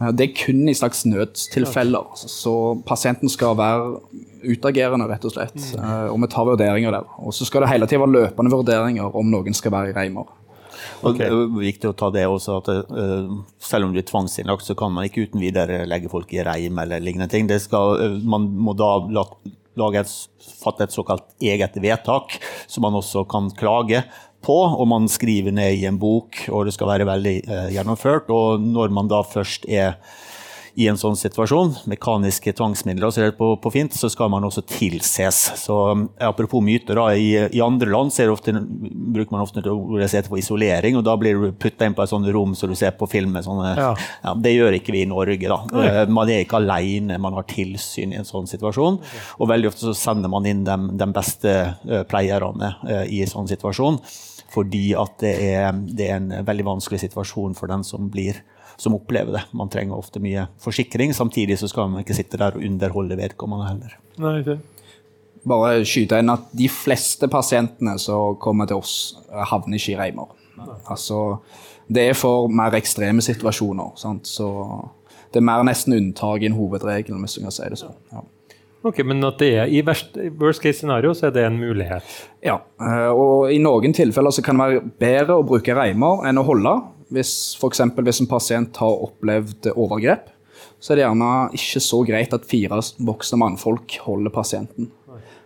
Eh, 0.00 0.10
Det 0.16 0.26
er 0.26 0.32
kun 0.44 0.68
i 0.68 0.74
slags 0.74 1.04
nødstilfeller. 1.06 2.10
Så 2.16 2.54
pasienten 2.86 3.28
skal 3.30 3.54
være 3.56 4.00
utagerende, 4.42 5.06
rett 5.10 5.24
og 5.28 5.34
slett. 5.36 5.56
Eh, 5.76 6.08
Og 6.10 6.18
vi 6.22 6.26
tar 6.32 6.48
vurderinger 6.48 6.90
der. 6.96 7.06
Og 7.20 7.32
så 7.36 7.44
skal 7.46 7.62
det 7.62 7.70
hele 7.70 7.86
tiden 7.86 8.02
være 8.06 8.16
løpende 8.24 8.50
vurderinger 8.54 9.14
om 9.16 9.30
noen 9.30 9.54
skal 9.54 9.70
være 9.76 9.92
i 9.92 9.96
reimer. 9.96 10.26
Og 11.04 11.16
Det 11.16 11.26
er 11.28 11.46
viktig 11.52 11.88
å 11.90 11.96
ta 11.96 12.08
det 12.12 12.26
også, 12.28 12.58
at 12.60 12.68
eh, 12.72 13.28
selv 13.60 13.86
om 13.86 13.92
du 13.92 13.98
er 14.00 14.08
tvangsinnlagt, 14.08 14.64
så 14.66 14.74
kan 14.76 14.92
man 14.92 15.04
ikke 15.06 15.28
uten 15.28 15.40
videre 15.40 15.84
legge 15.88 16.08
folk 16.12 16.32
i 16.34 16.42
reim 16.44 16.78
eller 16.78 17.00
lignende 17.00 17.28
ting. 17.30 17.46
Det 17.48 17.60
skal, 17.62 18.00
eh, 18.00 18.18
man 18.24 18.48
må 18.50 18.74
da 18.76 18.96
lage 19.80 20.00
et, 20.02 20.12
fatte 20.60 20.82
et 20.84 20.92
såkalt 20.92 21.24
eget 21.40 21.76
vedtak, 21.80 22.38
som 22.66 22.82
man 22.82 22.96
også 22.98 23.26
kan 23.28 23.48
klage 23.56 24.02
på, 24.44 24.56
og 24.80 24.88
man 24.88 25.08
skriver 25.12 25.52
ned 25.52 25.78
i 25.80 25.86
en 25.90 25.98
bok, 26.00 26.44
og 26.50 26.64
det 26.68 26.74
skal 26.76 26.88
være 26.94 27.08
veldig 27.10 27.36
eh, 27.46 27.68
gjennomført. 27.76 28.30
Og 28.32 28.60
når 28.64 28.92
man 28.96 29.10
da 29.12 29.22
først 29.26 29.68
er 29.68 29.96
i 30.78 30.84
en 30.86 30.94
sånn 30.96 31.16
situasjon, 31.18 31.72
mekaniske 31.90 32.52
tvangsmidler, 32.56 33.10
så 33.10 33.20
er 33.20 33.32
det 33.32 33.38
på, 33.40 33.48
på 33.60 33.72
fint, 33.74 33.92
så 33.98 34.06
skal 34.08 34.30
man 34.30 34.44
også 34.46 34.62
tilses. 34.70 35.40
Så 35.58 35.74
eh, 35.90 36.04
Apropos 36.28 36.62
myter, 36.64 36.94
da, 36.96 37.08
i, 37.18 37.32
i 37.58 37.60
andre 37.60 37.90
land 37.90 38.14
ofte, 38.30 38.54
bruker 38.54 39.34
man 39.34 39.42
ofte 39.42 39.64
ordet 39.66 40.06
heter 40.14 40.38
isolering, 40.38 40.96
og 40.96 41.04
da 41.04 41.16
blir 41.20 41.36
du 41.42 41.48
putta 41.58 41.84
inn 41.90 41.96
på 41.98 42.04
et 42.06 42.12
sånt 42.12 42.30
rom 42.32 42.54
som 42.56 42.70
du 42.70 42.76
ser 42.78 42.94
på 42.96 43.08
film. 43.10 43.34
Sånne, 43.42 43.74
Ja. 43.76 43.90
ja. 44.22 44.34
det 44.46 44.54
gjør 44.54 44.78
ikke 44.78 44.94
vi 44.94 45.02
i 45.02 45.10
Norge. 45.10 45.50
da. 45.50 45.58
Eh, 45.82 46.00
Man 46.08 46.30
er 46.30 46.44
ikke 46.46 46.62
alene, 46.62 47.18
man 47.20 47.34
har 47.36 47.48
tilsyn 47.50 48.14
i 48.14 48.20
en 48.22 48.30
sånn 48.30 48.48
situasjon. 48.48 49.00
Og 49.42 49.50
veldig 49.50 49.72
ofte 49.74 49.90
så 49.90 49.96
sender 49.98 50.30
man 50.32 50.46
inn 50.48 50.62
de, 50.64 50.78
de 51.02 51.10
beste 51.12 51.56
eh, 51.66 52.06
pleierne 52.08 52.76
i 53.10 53.20
en 53.26 53.34
sånn 53.34 53.50
situasjon, 53.50 53.98
fordi 54.50 54.90
at 54.98 55.18
det 55.22 55.34
er, 55.46 55.70
det 55.72 56.08
er 56.10 56.18
en 56.18 56.32
veldig 56.46 56.66
vanskelig 56.66 57.04
situasjon 57.04 57.54
for 57.58 57.70
den 57.70 57.84
som 57.86 58.10
blir 58.12 58.40
som 58.80 58.94
opplever 58.96 59.36
det. 59.36 59.42
Man 59.52 59.68
trenger 59.68 59.98
ofte 59.98 60.22
mye 60.24 60.46
forsikring. 60.62 61.12
Samtidig 61.14 61.58
så 61.60 61.68
skal 61.68 61.90
man 61.90 62.04
ikke 62.04 62.16
sitte 62.16 62.40
der 62.40 62.56
og 62.56 62.64
underholde 62.64 63.18
vedkommende 63.18 63.68
heller. 63.68 63.96
Nei, 64.20 64.38
ikke. 64.40 64.58
bare 65.50 65.84
skyte 65.88 66.20
inn 66.20 66.32
at 66.32 66.48
de 66.56 66.68
fleste 66.72 67.28
pasientene 67.32 67.98
som 68.00 68.38
kommer 68.40 68.68
til 68.68 68.80
oss, 68.80 68.94
havner 69.28 69.76
ikke 69.76 69.94
i 69.94 69.98
reimer. 70.00 70.32
Altså, 70.88 71.40
det 71.88 72.10
er 72.10 72.16
for 72.16 72.48
mer 72.52 72.76
ekstreme 72.76 73.24
situasjoner. 73.24 73.94
Sant? 74.00 74.28
Så 74.28 74.48
det 75.32 75.40
er 75.40 75.46
mer 75.46 75.64
nesten 75.66 75.96
unntak 75.96 76.44
enn 76.44 76.56
hovedregelen, 76.56 77.20
hvis 77.24 77.38
du 77.38 77.44
kan 77.44 77.54
si 77.54 77.68
det 77.72 77.80
sånn. 77.80 77.96
Ja. 78.12 78.24
Ok, 78.86 79.02
Men 79.04 79.20
at 79.28 79.40
det 79.42 79.50
er 79.60 79.68
i 79.68 79.82
verst, 79.84 80.16
worst 80.40 80.62
case 80.64 80.80
scenario 80.80 81.12
så 81.16 81.28
er 81.28 81.34
det 81.34 81.44
en 81.44 81.58
mulighet. 81.60 82.06
Ja, 82.44 82.60
eh, 82.80 83.10
og 83.12 83.52
i 83.52 83.58
noen 83.60 83.92
tilfeller 83.96 84.32
så 84.32 84.44
kan 84.44 84.56
det 84.56 84.68
være 84.70 84.84
bedre 85.02 85.36
å 85.36 85.46
bruke 85.46 85.76
reimer 85.76 86.24
enn 86.28 86.40
å 86.40 86.46
holde. 86.48 86.72
Hvis 87.12 87.58
f.eks. 87.60 87.82
hvis 87.98 88.22
en 88.22 88.30
pasient 88.30 88.80
har 88.80 89.04
opplevd 89.04 89.72
overgrep, 89.74 90.30
så 90.80 90.94
er 90.94 91.00
det 91.00 91.04
gjerne 91.04 91.30
ikke 91.58 91.82
så 91.84 92.00
greit 92.08 92.32
at 92.32 92.48
fire 92.48 92.80
voksne 93.04 93.40
mannfolk 93.42 93.98
holder 94.06 94.32
pasienten. 94.32 94.88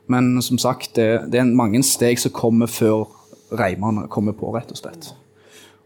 Men 0.06 0.36
som 0.44 0.60
sagt, 0.60 0.92
det, 0.98 1.30
det 1.32 1.40
er 1.40 1.50
mange 1.56 1.80
steg 1.82 2.20
som 2.20 2.34
kommer 2.36 2.70
før 2.70 3.08
reimene 3.54 4.06
kommer 4.12 4.36
på, 4.36 4.52
rett 4.54 4.70
og 4.70 4.78
slett. 4.78 5.10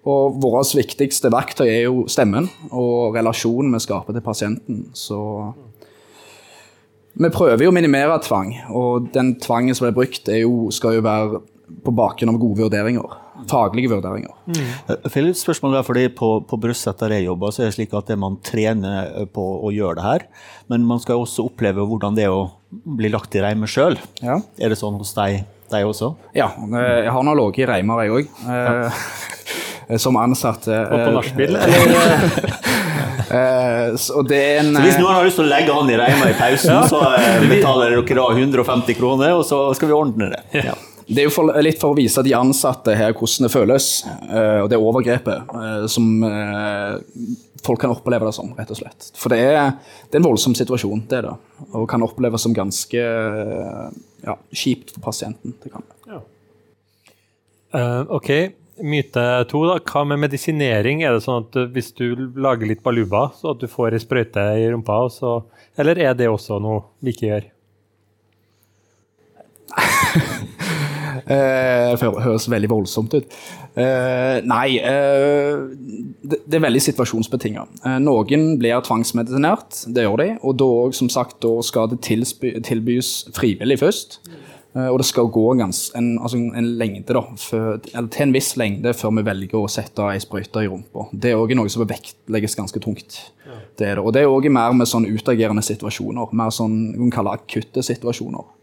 Og 0.09 0.37
vårt 0.43 0.75
viktigste 0.76 1.31
verktøy 1.33 1.67
er 1.69 1.83
jo 1.87 2.05
stemmen 2.11 2.49
og 2.71 3.17
relasjonen 3.17 3.75
vi 3.75 3.83
skaper 3.85 4.17
til 4.17 4.25
pasienten. 4.25 4.85
Så 4.97 5.19
vi 7.19 7.31
prøver 7.35 7.65
jo 7.67 7.71
å 7.73 7.75
minimere 7.77 8.19
tvang, 8.25 8.53
og 8.71 9.09
den 9.15 9.35
tvangen 9.43 9.75
som 9.75 9.89
blir 9.89 9.97
brukt, 9.97 10.29
er 10.31 10.45
jo, 10.45 10.69
skal 10.75 10.99
jo 10.99 11.05
være 11.07 11.41
på 11.85 11.93
bakgrunn 11.95 12.31
av 12.33 12.39
gode 12.41 12.63
vurderinger. 12.65 13.17
Faglige 13.49 13.91
vurderinger. 13.93 14.33
Jeg 14.51 15.11
Philip, 15.13 15.29
litt 15.31 15.39
spørsmål 15.41 15.77
der, 15.77 15.85
fordi 15.87 16.07
På, 16.17 16.29
på 16.49 16.59
Brøsset 16.61 16.99
der 17.01 17.13
jeg 17.15 17.27
jobber, 17.29 17.53
så 17.55 17.63
er 17.63 17.69
det 17.71 17.77
slik 17.77 17.93
at 17.95 18.11
man 18.19 18.39
trener 18.45 19.27
på 19.35 19.45
å 19.63 19.71
gjøre 19.75 19.99
det 20.01 20.07
her. 20.07 20.25
Men 20.73 20.87
man 20.89 20.99
skal 21.03 21.21
også 21.23 21.47
oppleve 21.47 21.85
hvordan 21.87 22.17
det 22.19 22.27
er 22.27 22.35
å 22.35 22.49
bli 22.99 23.09
lagt 23.13 23.37
i 23.39 23.43
reimer 23.45 23.71
sjøl. 23.71 23.97
Ja. 24.25 24.41
Er 24.59 24.75
det 24.75 24.79
sånn 24.81 24.99
hos 24.99 25.15
deg, 25.17 25.45
deg 25.71 25.87
også? 25.87 26.15
ja, 26.37 26.51
eh, 26.67 27.05
jeg 27.07 27.15
har 27.15 27.25
nå 27.29 27.37
ligget 27.39 27.63
i 27.65 27.71
reimer, 27.71 28.03
jeg 28.05 28.17
òg. 28.19 28.27
Som 30.03 30.19
ansatt. 30.21 30.67
eh, 30.69 30.83
Og 30.85 31.07
på 31.07 31.13
nachspiel, 31.15 31.57
eller? 33.30 33.88
eh, 33.90 33.97
så 34.00 34.23
det 34.26 34.38
er 34.38 34.61
en 34.62 34.75
Så 34.75 34.85
hvis 34.85 34.97
eh, 34.97 35.02
noen 35.02 35.16
har 35.16 35.26
lyst 35.26 35.40
til 35.40 35.47
å 35.47 35.50
legge 35.50 35.78
han 35.78 35.90
i 35.92 35.99
reima 36.00 36.28
i 36.30 36.37
pausen, 36.38 36.85
så 36.92 37.00
eh, 37.16 37.49
betaler 37.50 37.97
dere 37.97 38.20
da 38.20 38.28
150 38.35 38.99
kroner, 38.99 39.35
og 39.38 39.44
så 39.49 39.66
skal 39.78 39.92
vi 39.92 39.97
ordne 39.97 40.30
det. 40.35 40.44
Ja. 40.68 40.76
Det 41.08 41.23
er 41.23 41.28
jo 41.30 41.32
for, 41.32 41.50
litt 41.64 41.78
for 41.80 41.94
å 41.94 41.97
vise 41.97 42.20
de 42.20 42.35
ansatte 42.37 42.92
her 42.92 43.14
hvordan 43.16 43.47
det 43.47 43.52
føles, 43.54 43.87
uh, 44.28 44.58
og 44.61 44.66
det 44.68 44.76
overgrepet 44.76 45.54
uh, 45.56 45.87
som 45.88 46.04
folk 47.64 47.80
kan 47.80 47.94
oppleve 47.94 48.28
det 48.28 48.35
som, 48.37 48.50
rett 48.58 48.75
og 48.75 48.76
slett. 48.76 49.08
For 49.16 49.32
det 49.32 49.38
er, 49.40 49.70
det 50.04 50.18
er 50.18 50.20
en 50.20 50.28
voldsom 50.28 50.52
situasjon, 50.58 51.06
det 51.08 51.23
da. 51.25 51.32
Og 51.73 51.88
kan 51.88 52.04
oppleves 52.04 52.44
som 52.44 52.52
ganske 52.52 53.00
ja, 53.00 54.37
kjipt 54.52 54.92
for 54.94 55.08
pasienten. 55.08 55.56
Det 55.62 55.73
kan. 55.73 55.88
Ja. 56.08 56.20
Eh, 57.75 58.00
ok, 58.08 58.30
myte 58.82 59.25
to. 59.50 59.62
da. 59.68 59.78
Hva 59.82 60.04
med 60.08 60.23
medisinering? 60.23 61.02
Er 61.04 61.16
det 61.16 61.25
sånn 61.26 61.47
at 61.47 61.58
eh, 61.58 61.70
hvis 61.75 61.92
du 61.99 62.06
lager 62.38 62.68
litt 62.70 62.82
baluba, 62.85 63.28
så 63.38 63.54
at 63.54 63.62
du 63.62 63.68
får 63.70 63.97
ei 63.97 64.02
sprøyte 64.02 64.44
i 64.61 64.68
rumpa, 64.73 65.04
så, 65.12 65.40
eller 65.78 66.00
er 66.02 66.18
det 66.18 66.30
også 66.30 66.61
noe 66.62 66.87
vi 67.04 67.14
ikke 67.16 67.32
gjør? 67.32 67.49
Eh, 71.28 71.90
det 71.99 72.08
høres 72.25 72.47
veldig 72.49 72.68
voldsomt 72.70 73.12
ut. 73.12 73.35
Eh, 73.76 74.38
nei, 74.49 74.78
det, 74.80 76.38
er 76.56 76.62
veldig 76.62 76.80
situasjonsbetinget. 76.80 77.82
Noen 78.00 78.47
blir 78.61 78.80
tvangsmedisinert, 78.87 79.82
det 79.92 80.06
gjør 80.06 80.23
de. 80.23 80.28
Og 80.40 80.56
da, 80.62 80.70
som 80.97 81.11
sagt, 81.12 81.37
da 81.44 81.50
skal 81.66 81.90
det 81.90 82.00
tilbys 82.06 83.11
frivillig 83.37 83.80
først. 83.82 84.23
Eh, 84.77 84.89
og 84.89 84.99
det 85.01 85.07
skal 85.09 85.31
gå 85.33 85.45
gans, 85.59 85.87
en, 85.97 86.13
altså 86.21 86.39
en 86.39 86.69
lengde, 86.81 87.15
da, 87.17 87.23
for, 87.41 87.79
eller 87.93 88.11
til 88.13 88.27
en 88.27 88.35
viss 88.37 88.53
lengde 88.61 88.93
før 88.97 89.15
vi 89.17 89.25
velger 89.31 89.63
å 89.63 89.71
sette 89.73 90.11
ei 90.13 90.21
sprøyte 90.23 90.65
i 90.65 90.69
rumpa. 90.69 91.09
Det 91.13 91.33
er 91.33 91.41
òg 91.41 91.55
noe 91.57 91.73
som 91.73 91.87
vektlegges 91.89 92.59
ganske 92.59 92.83
tungt. 92.85 93.19
Det 93.79 93.87
er 93.87 93.97
det. 93.97 94.05
Og 94.05 94.13
det 94.15 94.25
er 94.25 94.31
òg 94.31 94.51
mer 94.53 94.77
med 94.77 94.91
sånn 94.91 95.09
utagerende 95.09 95.65
situasjoner. 95.65 96.35
Mer 96.37 96.53
sånn 96.55 97.09
kalle 97.15 97.37
akutte 97.39 97.85
situasjoner. 97.87 98.55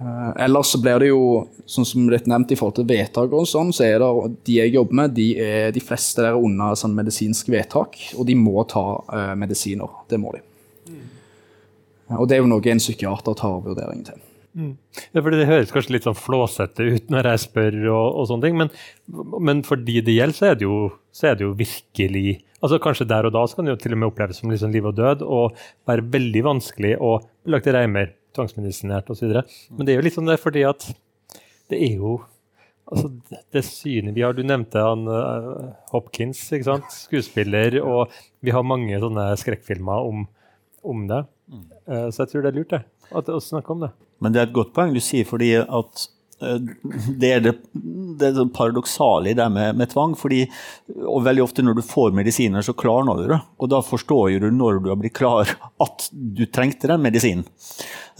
Uh, 0.00 0.30
Ellers 0.40 0.70
så 0.72 0.78
blir 0.80 1.02
det 1.02 1.10
jo, 1.10 1.24
sånn 1.68 1.84
som 1.84 2.06
det 2.08 2.22
er 2.22 2.30
nevnt 2.32 2.54
i 2.54 2.56
forhold 2.56 2.78
til 2.78 2.86
vedtak 2.88 3.34
og 3.36 3.44
sånn, 3.44 3.68
så 3.76 3.84
er 3.84 3.98
det 4.00 4.30
de 4.48 4.54
jeg 4.56 4.72
jobber 4.72 4.96
med, 4.96 5.12
de, 5.12 5.26
er, 5.36 5.74
de 5.76 5.82
fleste 5.84 6.24
der 6.24 6.30
er 6.30 6.40
under 6.40 6.72
sånn 6.80 6.94
medisinsk 6.96 7.50
vedtak, 7.52 7.98
og 8.16 8.24
de 8.24 8.38
må 8.40 8.64
ta 8.64 8.84
uh, 8.96 9.34
medisiner. 9.36 10.00
Det 10.08 10.16
må 10.22 10.32
de. 10.32 10.40
Og 12.16 12.24
det 12.26 12.38
er 12.38 12.40
jo 12.40 12.48
noe 12.50 12.72
en 12.72 12.80
psykiater 12.80 13.36
tar 13.38 13.60
vurdering 13.62 14.00
til. 14.08 14.24
Ja, 15.14 15.22
fordi 15.22 15.38
Det 15.38 15.48
høres 15.48 15.72
kanskje 15.74 15.94
litt 15.94 16.06
sånn 16.08 16.18
flåsete 16.18 16.86
ut 16.96 17.10
når 17.12 17.28
jeg 17.32 17.42
spør, 17.44 17.76
og, 17.92 18.06
og 18.20 18.30
sånne 18.30 18.48
ting, 18.48 18.56
men, 18.58 18.72
men 19.38 19.62
for 19.66 19.80
de 19.80 20.00
det 20.06 20.16
gjelder, 20.16 20.36
så 20.36 20.48
er 20.50 20.58
det, 20.58 20.66
jo, 20.66 20.78
så 21.14 21.30
er 21.30 21.38
det 21.38 21.46
jo 21.46 21.52
virkelig 21.58 22.40
altså 22.60 22.80
Kanskje 22.82 23.06
der 23.08 23.24
og 23.24 23.32
da 23.32 23.44
så 23.48 23.56
kan 23.56 23.64
det 23.64 23.72
jo 23.72 23.80
til 23.80 23.94
og 23.96 24.00
med 24.02 24.10
oppleves 24.10 24.40
som 24.42 24.50
liksom 24.52 24.72
liv 24.74 24.84
og 24.84 24.96
død, 24.98 25.22
og 25.24 25.56
være 25.88 26.04
veldig 26.12 26.42
vanskelig 26.44 26.96
bli 26.98 27.54
lagt 27.54 27.70
i 27.70 27.72
reimer, 27.72 28.10
tvangsmedisinert 28.36 29.08
osv. 29.12 29.32
Men 29.72 29.86
det 29.86 29.94
er 29.94 30.00
jo 30.00 30.04
litt 30.04 30.18
sånn 30.18 30.28
det 30.28 30.36
fordi 30.42 30.66
at 30.68 30.84
det 31.70 31.80
er 31.86 32.02
jo 32.02 32.18
altså 32.90 33.10
det 33.54 33.62
synet 33.62 34.16
vi 34.16 34.24
har 34.24 34.34
Du 34.34 34.42
nevnte 34.42 34.82
han 34.82 35.06
uh, 35.06 35.70
Hopkins, 35.92 36.42
ikke 36.52 36.68
sant? 36.68 36.92
skuespiller, 36.92 37.78
og 37.80 38.12
vi 38.44 38.54
har 38.54 38.66
mange 38.66 38.98
sånne 39.02 39.30
skrekkfilmer 39.40 40.10
om, 40.10 40.26
om 40.82 41.06
det. 41.10 41.24
Eh, 41.50 42.08
så 42.10 42.24
jeg 42.24 42.32
tror 42.32 42.44
det 42.44 42.52
er 42.52 42.58
lurt 42.60 42.74
det, 42.74 42.82
å 43.10 43.42
snakke 43.42 43.74
om 43.74 43.84
det. 43.86 43.90
Men 44.20 44.34
det 44.34 44.40
er 44.42 44.48
et 44.48 44.56
godt 44.56 44.74
poeng 44.76 44.94
du 44.94 45.00
sier, 45.02 45.26
fordi 45.28 45.52
at 45.60 46.06
det 46.40 47.30
er 47.30 47.42
det, 47.44 47.54
det, 47.72 48.30
det 48.36 48.46
paradoksale 48.56 49.30
i 49.30 49.36
det 49.36 49.48
med, 49.52 49.76
med 49.76 49.90
tvang. 49.92 50.16
fordi, 50.18 50.46
og 51.04 51.24
Veldig 51.26 51.44
ofte 51.44 51.64
når 51.64 51.78
du 51.78 51.84
får 51.86 52.14
medisiner, 52.16 52.64
så 52.64 52.76
klarner 52.76 53.20
du 53.20 53.26
det. 53.34 53.40
Og 53.60 53.72
da 53.72 53.82
forstår 53.84 54.38
du 54.40 54.50
når 54.50 54.80
du 54.80 54.90
har 54.92 55.00
blitt 55.00 55.18
klar 55.18 55.50
at 55.84 56.08
du 56.12 56.46
trengte 56.48 56.90
den 56.90 57.04
medisinen. 57.04 57.46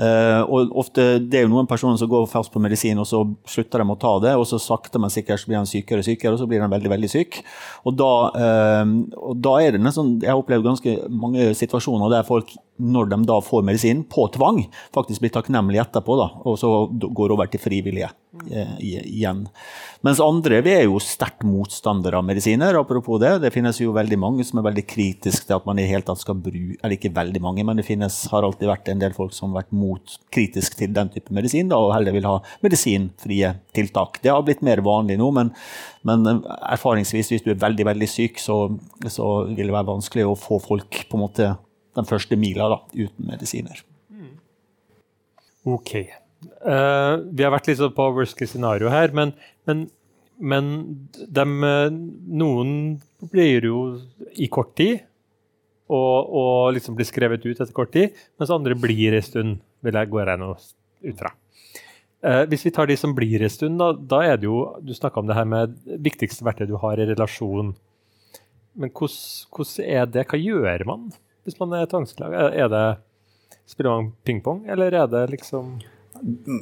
Uh, 0.00 0.40
og 0.48 0.70
ofte, 0.80 1.18
Det 1.20 1.40
er 1.40 1.44
jo 1.44 1.52
noen 1.52 1.68
personer 1.68 1.98
som 2.00 2.08
går 2.08 2.28
fast 2.30 2.52
på 2.52 2.60
medisin, 2.62 2.98
og 3.00 3.08
så 3.08 3.20
slutter 3.48 3.82
de 3.82 3.92
å 3.92 3.98
ta 4.00 4.14
det. 4.24 4.32
og 4.38 4.46
Så 4.48 4.60
sakte, 4.62 5.00
men 5.00 5.12
sikkert 5.12 5.42
så 5.42 5.50
blir 5.50 5.60
de 5.60 5.68
sykere 5.68 6.00
og 6.00 6.08
sykere, 6.08 6.32
og 6.32 6.40
så 6.40 6.48
blir 6.48 6.62
de 6.62 6.70
veldig 6.72 6.92
veldig 6.94 7.10
syk. 7.12 7.42
Og 7.84 7.98
da, 8.00 8.12
uh, 8.32 8.94
og 9.20 9.36
da 9.44 9.58
er 9.60 9.76
det 9.76 9.82
nesten, 9.84 10.18
Jeg 10.20 10.32
har 10.32 10.40
opplevd 10.40 10.64
ganske 10.64 10.96
mange 11.08 11.52
situasjoner 11.56 12.12
der 12.12 12.24
folk 12.28 12.54
når 12.80 13.10
de 13.10 13.20
da 13.28 13.40
får 13.44 13.64
medisin 13.66 14.04
på 14.08 14.26
tvang, 14.32 14.64
faktisk 14.94 15.20
blir 15.20 15.32
takknemlige 15.34 15.84
etterpå, 15.84 16.16
da, 16.16 16.30
og 16.48 16.56
så 16.58 16.88
går 16.88 17.34
over 17.34 17.50
til 17.50 17.60
frivillige 17.60 18.09
eh, 18.50 18.74
igjen. 18.80 19.42
Mens 20.06 20.20
andre 20.22 20.60
vi 20.64 20.72
er 20.74 20.84
jo 20.86 21.00
sterkt 21.02 21.44
motstandere 21.46 22.18
av 22.18 22.24
medisiner. 22.24 22.74
apropos 22.78 23.20
Det 23.20 23.38
Det 23.42 23.52
finnes 23.52 23.80
jo 23.80 23.92
veldig 23.92 24.18
mange 24.18 24.44
som 24.44 24.58
er 24.58 24.68
veldig 24.68 24.86
kritiske 24.86 25.46
til 25.46 25.56
at 25.56 25.66
man 25.66 25.78
i 25.78 25.86
hele 25.86 26.02
tatt 26.02 26.20
skal 26.20 26.34
bruke 26.34 26.78
Eller 26.82 26.96
ikke 26.96 27.14
veldig 27.14 27.40
mange, 27.40 27.64
men 27.64 27.76
det 27.76 27.86
finnes, 27.86 28.26
har 28.30 28.42
alltid 28.42 28.68
vært 28.68 28.88
en 28.88 28.98
del 28.98 29.12
folk 29.12 29.32
som 29.32 29.50
har 29.50 29.62
vært 29.62 29.72
mot, 29.72 30.18
kritisk 30.30 30.76
til 30.78 30.92
den 30.92 31.08
type 31.08 31.32
medisin, 31.32 31.68
da, 31.68 31.76
og 31.76 31.94
heller 31.94 32.12
vil 32.12 32.28
ha 32.28 32.40
medisinfrie 32.62 33.54
tiltak. 33.72 34.22
Det 34.22 34.30
har 34.30 34.42
blitt 34.42 34.62
mer 34.62 34.80
vanlig 34.80 35.18
nå, 35.18 35.30
men, 35.30 35.52
men 36.02 36.44
erfaringsvis, 36.70 37.30
hvis 37.30 37.44
du 37.44 37.50
er 37.50 37.60
veldig 37.60 37.86
veldig 37.86 38.08
syk, 38.08 38.38
så, 38.38 38.62
så 39.06 39.44
vil 39.50 39.66
det 39.66 39.76
være 39.76 39.92
vanskelig 39.92 40.26
å 40.26 40.38
få 40.38 40.60
folk 40.62 41.04
på 41.10 41.18
en 41.18 41.24
måte 41.26 41.54
den 41.98 42.06
første 42.06 42.36
mila 42.38 42.70
da, 42.72 42.82
uten 42.94 43.26
medisiner. 43.26 43.84
Ok. 45.64 46.19
Uh, 46.64 47.20
vi 47.28 47.44
har 47.44 47.52
vært 47.52 47.68
litt 47.68 47.80
sånn 47.80 47.94
på 47.96 48.06
worst 48.16 48.36
case 48.38 48.54
scenario 48.54 48.92
her, 48.92 49.12
men, 49.16 49.34
men, 49.68 49.84
men 50.40 50.70
de, 51.12 51.44
noen 52.40 52.72
blir 53.32 53.68
jo 53.68 53.82
i 54.32 54.48
kort 54.52 54.72
tid 54.80 55.02
og, 55.90 56.30
og, 56.30 56.70
liksom 56.76 56.96
blir 56.96 57.08
skrevet 57.08 57.44
ut 57.44 57.58
etter 57.58 57.74
kort 57.76 57.92
tid, 57.92 58.16
mens 58.40 58.52
andre 58.54 58.78
blir 58.78 59.16
en 59.16 59.26
stund, 59.26 59.60
vil 59.84 60.00
jeg 60.00 60.12
gå 60.12 60.24
regne 60.24 60.52
ut 60.54 61.20
fra. 61.20 61.34
Uh, 62.20 62.44
hvis 62.48 62.66
vi 62.68 62.72
tar 62.76 62.88
de 62.88 62.96
som 63.00 63.16
blir 63.16 63.42
en 63.42 63.52
stund, 63.52 63.80
da, 63.80 63.92
da 63.96 64.20
er 64.28 64.36
det 64.36 64.44
jo 64.44 64.58
Du 64.84 64.92
snakka 64.92 65.22
om 65.22 65.28
det 65.28 65.36
her 65.38 65.48
med 65.48 65.76
viktigste 66.04 66.44
verktøy 66.44 66.68
du 66.68 66.76
har 66.80 67.00
i 67.00 67.08
relasjon. 67.08 67.72
Men 68.80 68.92
hvordan 68.92 69.84
er 69.84 70.08
det? 70.08 70.28
Hva 70.28 70.40
gjør 70.40 70.84
man? 70.88 71.10
hvis 71.44 71.58
man 71.60 71.72
er 71.76 71.88
tvangsklaga? 71.90 72.50
Er 72.54 72.68
det, 72.70 72.84
spiller 73.68 73.96
man 73.96 74.12
pingpong, 74.26 74.64
eller 74.70 74.94
er 74.94 75.08
det 75.10 75.24
liksom 75.34 75.78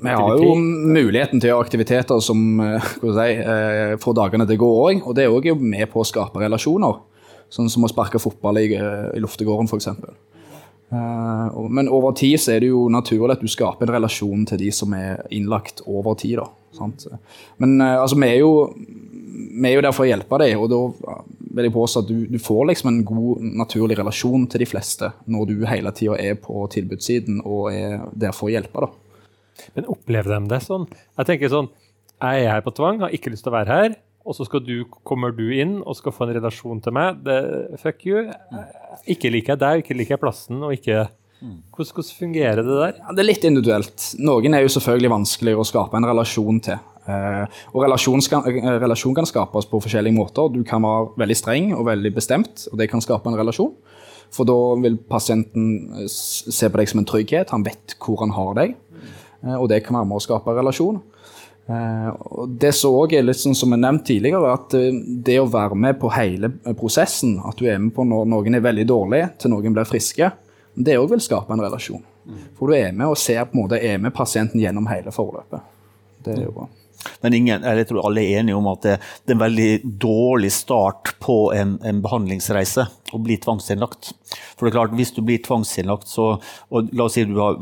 vi 0.02 0.08
har 0.08 0.38
jo 0.38 0.54
muligheten 0.58 1.40
til 1.40 1.48
å 1.48 1.52
gjøre 1.52 1.66
aktiviteter 1.66 2.22
som 2.22 2.60
eh, 2.62 2.88
si, 3.02 3.28
eh, 3.34 3.94
får 4.00 4.16
dagene 4.18 4.46
til 4.46 4.58
å 4.58 4.62
gå 4.62 4.70
òg. 4.84 5.04
Og 5.04 5.16
det 5.16 5.26
er 5.26 5.34
òg 5.34 5.50
med 5.60 5.88
på 5.92 6.02
å 6.02 6.06
skape 6.06 6.42
relasjoner. 6.42 7.00
Sånn 7.52 7.70
som 7.72 7.86
å 7.86 7.90
sparke 7.90 8.20
fotball 8.22 8.60
i, 8.60 8.68
eh, 8.76 9.08
i 9.16 9.22
luftegården, 9.24 9.70
f.eks. 9.70 9.90
Men 10.88 11.90
over 11.92 12.14
tid 12.16 12.40
så 12.40 12.54
er 12.54 12.62
det 12.64 12.70
jo 12.70 12.86
naturlig 12.88 13.34
at 13.34 13.42
du 13.44 13.50
skaper 13.50 13.84
en 13.84 13.98
relasjon 13.98 14.46
til 14.48 14.62
de 14.62 14.70
som 14.72 14.94
er 14.96 15.20
innlagt 15.36 15.82
over 15.84 16.16
tid. 16.16 16.38
da, 16.40 16.46
sant? 16.78 17.04
Men 17.60 17.76
altså, 17.82 18.16
vi 18.16 18.30
er 18.30 18.40
jo 18.40 18.52
vi 19.58 19.68
er 19.68 19.76
jo 19.76 19.82
der 19.84 19.94
for 19.94 20.06
å 20.06 20.08
hjelpe 20.08 20.38
deg, 20.40 20.54
og 20.58 20.70
da 20.72 21.18
vil 21.58 21.68
jeg 21.68 21.74
påstå 21.74 22.00
at 22.02 22.08
du, 22.08 22.16
du, 22.30 22.38
får 22.42 22.70
liksom 22.70 22.88
en 22.90 23.02
god, 23.06 23.44
naturlig 23.60 23.98
relasjon 23.98 24.46
til 24.50 24.62
de 24.62 24.68
fleste 24.68 25.10
når 25.30 25.50
du 25.50 25.66
hele 25.68 25.92
tida 25.96 26.16
er 26.20 26.38
på 26.40 26.64
tilbudssiden 26.72 27.42
og 27.44 27.68
er 27.72 28.08
der 28.16 28.34
for 28.36 28.48
å 28.48 28.54
hjelpe. 28.54 28.86
da. 28.86 29.07
Men 29.76 29.88
opplever 29.92 30.34
de 30.34 30.50
det 30.50 30.62
sånn? 30.64 30.86
Jeg 31.18 31.30
tenker 31.30 31.52
sånn, 31.52 31.70
jeg 32.18 32.44
er 32.44 32.52
her 32.56 32.64
på 32.66 32.74
tvang, 32.74 33.02
har 33.04 33.14
ikke 33.14 33.32
lyst 33.32 33.46
til 33.46 33.52
å 33.52 33.58
være 33.58 33.80
her. 33.80 33.98
Og 34.28 34.36
så 34.36 34.44
du, 34.60 34.82
kommer 35.08 35.32
du 35.32 35.46
inn 35.56 35.78
og 35.80 35.96
skal 35.96 36.12
få 36.12 36.26
en 36.26 36.34
relasjon 36.36 36.82
til 36.84 36.92
meg. 36.92 37.22
Det, 37.24 37.38
fuck 37.80 38.04
you. 38.04 38.26
Ikke 39.08 39.30
liker 39.32 39.54
jeg 39.54 39.62
deg, 39.62 39.84
ikke 39.84 39.96
liker 39.96 40.16
jeg 40.16 40.24
plassen. 40.24 40.60
og 40.60 40.74
ikke... 40.76 41.06
Hvordan, 41.38 41.92
hvordan, 41.94 42.14
fungerer 42.18 42.60
det 42.66 42.76
der? 42.80 42.96
Ja, 42.98 43.12
det 43.14 43.22
er 43.22 43.28
litt 43.28 43.44
individuelt. 43.46 44.06
Noen 44.18 44.58
er 44.58 44.64
jo 44.64 44.72
selvfølgelig 44.74 45.12
vanskeligere 45.12 45.62
å 45.62 45.68
skape 45.68 45.96
en 45.96 46.08
relasjon 46.10 46.58
til. 46.66 46.80
Eh, 47.08 47.60
og 47.72 47.84
relasjon, 47.86 48.20
skal, 48.24 48.44
eh, 48.50 48.72
relasjon, 48.82 49.14
kan 49.16 49.28
skapes 49.28 49.68
på 49.70 49.80
forskjellige 49.80 50.16
måter. 50.16 50.52
Du 50.52 50.64
kan 50.64 50.82
være 50.82 51.14
veldig 51.22 51.36
streng 51.38 51.70
og 51.76 51.86
veldig 51.86 52.12
bestemt, 52.14 52.66
og 52.72 52.78
det 52.78 52.90
kan 52.90 53.00
skape 53.00 53.30
en 53.30 53.38
relasjon. 53.38 53.72
For 54.34 54.44
da 54.44 54.58
vil 54.82 54.98
pasienten 55.08 56.02
eh, 56.02 56.08
se 56.08 56.68
på 56.68 56.80
deg 56.80 56.90
som 56.90 57.00
en 57.00 57.08
trygghet, 57.08 57.54
han 57.54 57.64
vet 57.64 57.96
hvor 58.02 58.20
han 58.20 58.34
har 58.36 58.52
deg. 58.58 58.76
Og 59.42 59.68
det 59.70 59.84
kan 59.86 59.98
være 60.00 60.08
med 60.10 60.18
å 60.18 60.24
skape 60.24 60.50
en 60.50 60.58
relasjon. 60.58 61.00
Og 61.68 62.54
det 62.58 62.72
som 62.74 62.96
òg 62.96 63.12
er 63.14 63.26
litt 63.26 63.38
sånn 63.38 63.56
som 63.58 63.74
jeg 63.74 63.82
nevnt 63.82 64.06
tidligere, 64.08 64.54
at 64.56 64.74
det 65.26 65.36
å 65.40 65.48
være 65.52 65.76
med 65.76 65.98
på 66.00 66.10
hele 66.14 66.50
prosessen, 66.78 67.36
at 67.44 67.60
du 67.60 67.68
er 67.68 67.78
med 67.82 67.92
på 67.96 68.06
når 68.08 68.30
noen 68.32 68.56
er 68.56 68.64
veldig 68.64 68.86
dårlige 68.88 69.30
til 69.42 69.52
noen 69.52 69.76
blir 69.76 69.88
friske, 69.88 70.30
det 70.78 70.96
òg 70.98 71.10
vil 71.12 71.22
skape 71.22 71.52
en 71.52 71.62
relasjon. 71.62 72.02
For 72.58 72.70
du 72.70 72.76
er 72.76 72.92
med 72.96 73.12
og 73.12 73.20
ser 73.20 73.44
på 73.48 73.56
en 73.56 73.62
måte, 73.62 73.80
er 73.80 74.00
med 74.00 74.14
pasienten 74.16 74.60
gjennom 74.60 74.88
hele 74.90 75.12
forløpet. 75.14 75.64
Det 76.24 76.34
er 76.34 76.44
jo 76.46 76.54
bra. 76.56 76.68
Men 77.22 77.34
ingen, 77.34 77.64
jeg 77.64 77.88
tror 77.88 78.06
alle 78.08 78.24
er 78.24 78.40
enige 78.40 78.58
om 78.58 78.68
at 78.70 78.82
det, 78.84 78.96
det 79.24 79.32
er 79.32 79.36
en 79.36 79.44
veldig 79.44 79.70
dårlig 80.02 80.50
start 80.54 81.14
på 81.22 81.36
en, 81.54 81.76
en, 81.86 82.02
behandlingsreise 82.04 82.88
å 83.14 83.20
bli 83.22 83.38
tvangsinnlagt. 83.42 84.12
For 84.56 84.66
det 84.66 84.72
er 84.72 84.76
klart, 84.78 84.96
Hvis 84.98 85.14
du 85.16 85.22
blir 85.22 85.42
tvangsinnlagt, 85.44 86.10
så 86.10 86.36
og 86.68 86.92
la 86.92 87.06
oss 87.06 87.16
si 87.16 87.24
du 87.28 87.38
har, 87.40 87.58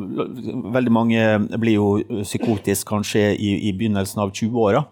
Veldig 0.77 0.93
mange 0.93 1.23
blir 1.61 1.79
jo 1.79 2.23
psykotisk 2.25 2.89
kanskje 2.95 3.29
i, 3.35 3.53
i 3.69 3.75
begynnelsen 3.77 4.23
av 4.25 4.35
20-åra. 4.35 4.85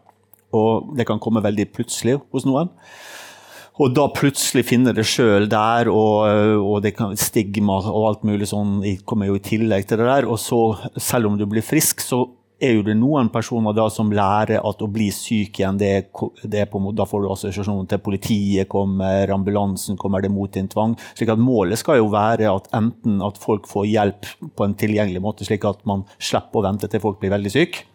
Og 0.54 0.94
det 0.96 1.08
kan 1.08 1.20
komme 1.22 1.42
veldig 1.44 1.70
plutselig 1.74 2.20
hos 2.32 2.46
noen. 2.46 2.70
Og 3.82 3.90
da 3.90 4.04
plutselig 4.14 4.68
finner 4.68 4.94
det 4.94 5.02
sjøl 5.10 5.48
der, 5.50 5.88
og, 5.90 6.28
og, 6.60 6.76
det 6.84 6.92
kan, 6.94 7.16
stigma 7.18 7.80
og 7.82 8.04
alt 8.06 8.22
mulig 8.28 8.46
sånn 8.52 8.76
kommer 9.08 9.26
jo 9.26 9.38
i 9.40 9.42
tillegg 9.42 9.88
til 9.90 9.98
det 9.98 10.06
der. 10.06 10.28
Og 10.30 10.38
så, 10.38 10.60
selv 10.94 11.32
om 11.32 11.40
du 11.40 11.46
blir 11.50 11.64
frisk, 11.66 12.04
så 12.04 12.22
er 12.62 12.76
jo 12.76 12.84
det 12.86 12.94
noen 12.98 13.30
personer 13.34 13.74
da 13.76 13.86
som 13.92 14.12
lærer 14.14 14.62
at 14.62 14.82
å 14.82 14.88
bli 14.90 15.08
syk 15.14 15.60
igjen, 15.60 15.78
det, 15.80 15.92
det 16.42 16.66
på, 16.70 16.80
da 16.96 17.06
får 17.08 17.24
du 17.24 17.30
assosiasjonen 17.32 17.88
til 17.90 18.02
politiet 18.04 18.70
kommer, 18.70 19.30
ambulansen 19.34 19.98
kommer, 20.00 20.22
det 20.22 20.32
mot 20.32 20.52
din 20.52 20.70
tvang. 20.70 20.94
slik 21.18 21.32
at 21.34 21.42
Målet 21.42 21.80
skal 21.80 22.00
jo 22.00 22.12
være 22.14 22.50
at 22.50 22.70
enten 22.76 23.20
at 23.24 23.40
folk 23.42 23.68
får 23.70 23.90
hjelp 23.90 24.30
på 24.54 24.66
en 24.66 24.78
tilgjengelig 24.78 25.24
måte, 25.24 25.46
slik 25.46 25.66
at 25.68 25.82
man 25.88 26.06
slipper 26.18 26.62
å 26.62 26.68
vente 26.68 26.90
til 26.90 27.02
folk 27.02 27.20
blir 27.22 27.34
veldig 27.34 27.52
syke. 27.52 27.88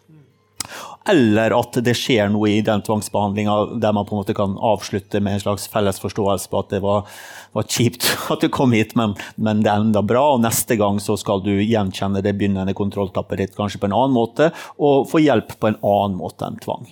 Eller 1.08 1.54
at 1.56 1.78
det 1.84 1.94
skjer 1.96 2.28
noe 2.32 2.50
i 2.52 2.60
den 2.64 2.82
tvangsbehandlinga 2.84 3.54
der 3.82 3.94
man 3.96 4.06
på 4.06 4.14
en 4.14 4.20
måte 4.20 4.36
kan 4.36 4.56
avslutte 4.56 5.22
med 5.24 5.38
en 5.38 5.42
slags 5.44 5.66
felles 5.72 6.00
forståelse 6.02 6.50
på 6.52 6.60
at 6.60 6.74
det 6.74 6.82
var, 6.84 7.08
var 7.56 7.66
kjipt 7.66 8.06
at 8.34 8.44
du 8.44 8.50
kom 8.52 8.76
hit, 8.76 8.94
men, 8.98 9.16
men, 9.36 9.64
det 9.64 9.72
er 9.72 9.86
enda 9.86 10.04
bra. 10.04 10.26
Og 10.36 10.44
neste 10.44 10.76
gang 10.80 11.00
så 11.02 11.16
skal 11.20 11.42
du 11.46 11.52
gjenkjenne 11.56 12.22
det 12.24 12.36
begynnende 12.38 12.76
kontrolltappet 12.76 13.44
ditt 13.44 13.58
kanskje 13.58 13.80
på 13.82 13.90
en 13.90 13.96
annen 13.96 14.16
måte, 14.16 14.52
og 14.78 15.08
få 15.10 15.22
hjelp 15.24 15.56
på 15.58 15.72
en 15.72 15.80
annen 15.80 16.20
måte 16.20 16.46
enn 16.46 16.60
tvang. 16.62 16.86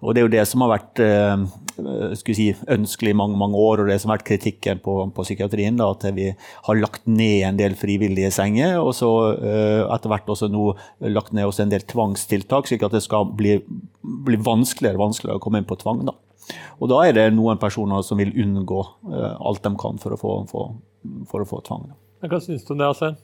Og 0.00 0.14
Det 0.14 0.20
er 0.20 0.24
jo 0.24 0.32
det 0.32 0.44
som 0.48 0.62
har 0.64 0.70
vært 0.72 1.00
eh, 1.04 1.42
si, 2.16 2.46
ønskelig 2.72 3.12
i 3.12 3.18
mange, 3.20 3.36
mange 3.40 3.58
år, 3.60 3.82
og 3.82 3.90
det 3.90 3.98
som 4.00 4.10
har 4.10 4.18
vært 4.18 4.30
kritikken 4.30 4.80
på, 4.80 4.94
på 5.12 5.24
psykiatrien. 5.26 5.76
Da, 5.76 5.90
at 5.92 6.06
vi 6.16 6.30
har 6.32 6.80
lagt 6.80 7.04
ned 7.04 7.44
en 7.48 7.60
del 7.60 7.76
frivillige 7.76 8.32
senger, 8.32 8.78
og 8.80 8.94
så 8.96 9.10
eh, 9.36 9.82
etter 9.84 10.12
hvert 10.12 10.32
også 10.32 10.48
nå 10.52 10.70
lagt 11.12 11.34
ned 11.36 11.48
også 11.48 11.66
en 11.66 11.74
del 11.74 11.84
tvangstiltak, 11.84 12.70
slik 12.70 12.86
at 12.86 12.96
det 12.96 13.04
skal 13.04 13.28
bli, 13.36 13.58
bli 14.00 14.40
vanskeligere 14.40 14.96
og 14.96 15.08
vanskeligere 15.10 15.40
å 15.40 15.44
komme 15.44 15.60
inn 15.60 15.68
på 15.68 15.78
tvang. 15.82 16.06
Da. 16.08 16.16
Og 16.80 16.90
da 16.92 17.02
er 17.04 17.16
det 17.16 17.26
noen 17.36 17.60
personer 17.60 18.04
som 18.06 18.20
vil 18.20 18.32
unngå 18.40 18.84
eh, 19.12 19.34
alt 19.36 19.64
de 19.66 19.74
kan 19.80 20.00
for 20.00 20.16
å 20.16 20.20
få, 20.20 20.36
for, 20.50 20.78
for 21.28 21.44
å 21.44 21.50
få 21.50 21.60
tvang. 21.68 21.90
Da. 21.92 22.30
Hva 22.30 22.40
syns 22.44 22.64
du 22.64 22.72
om 22.74 22.80
det, 22.80 22.88
Asen? 22.88 23.20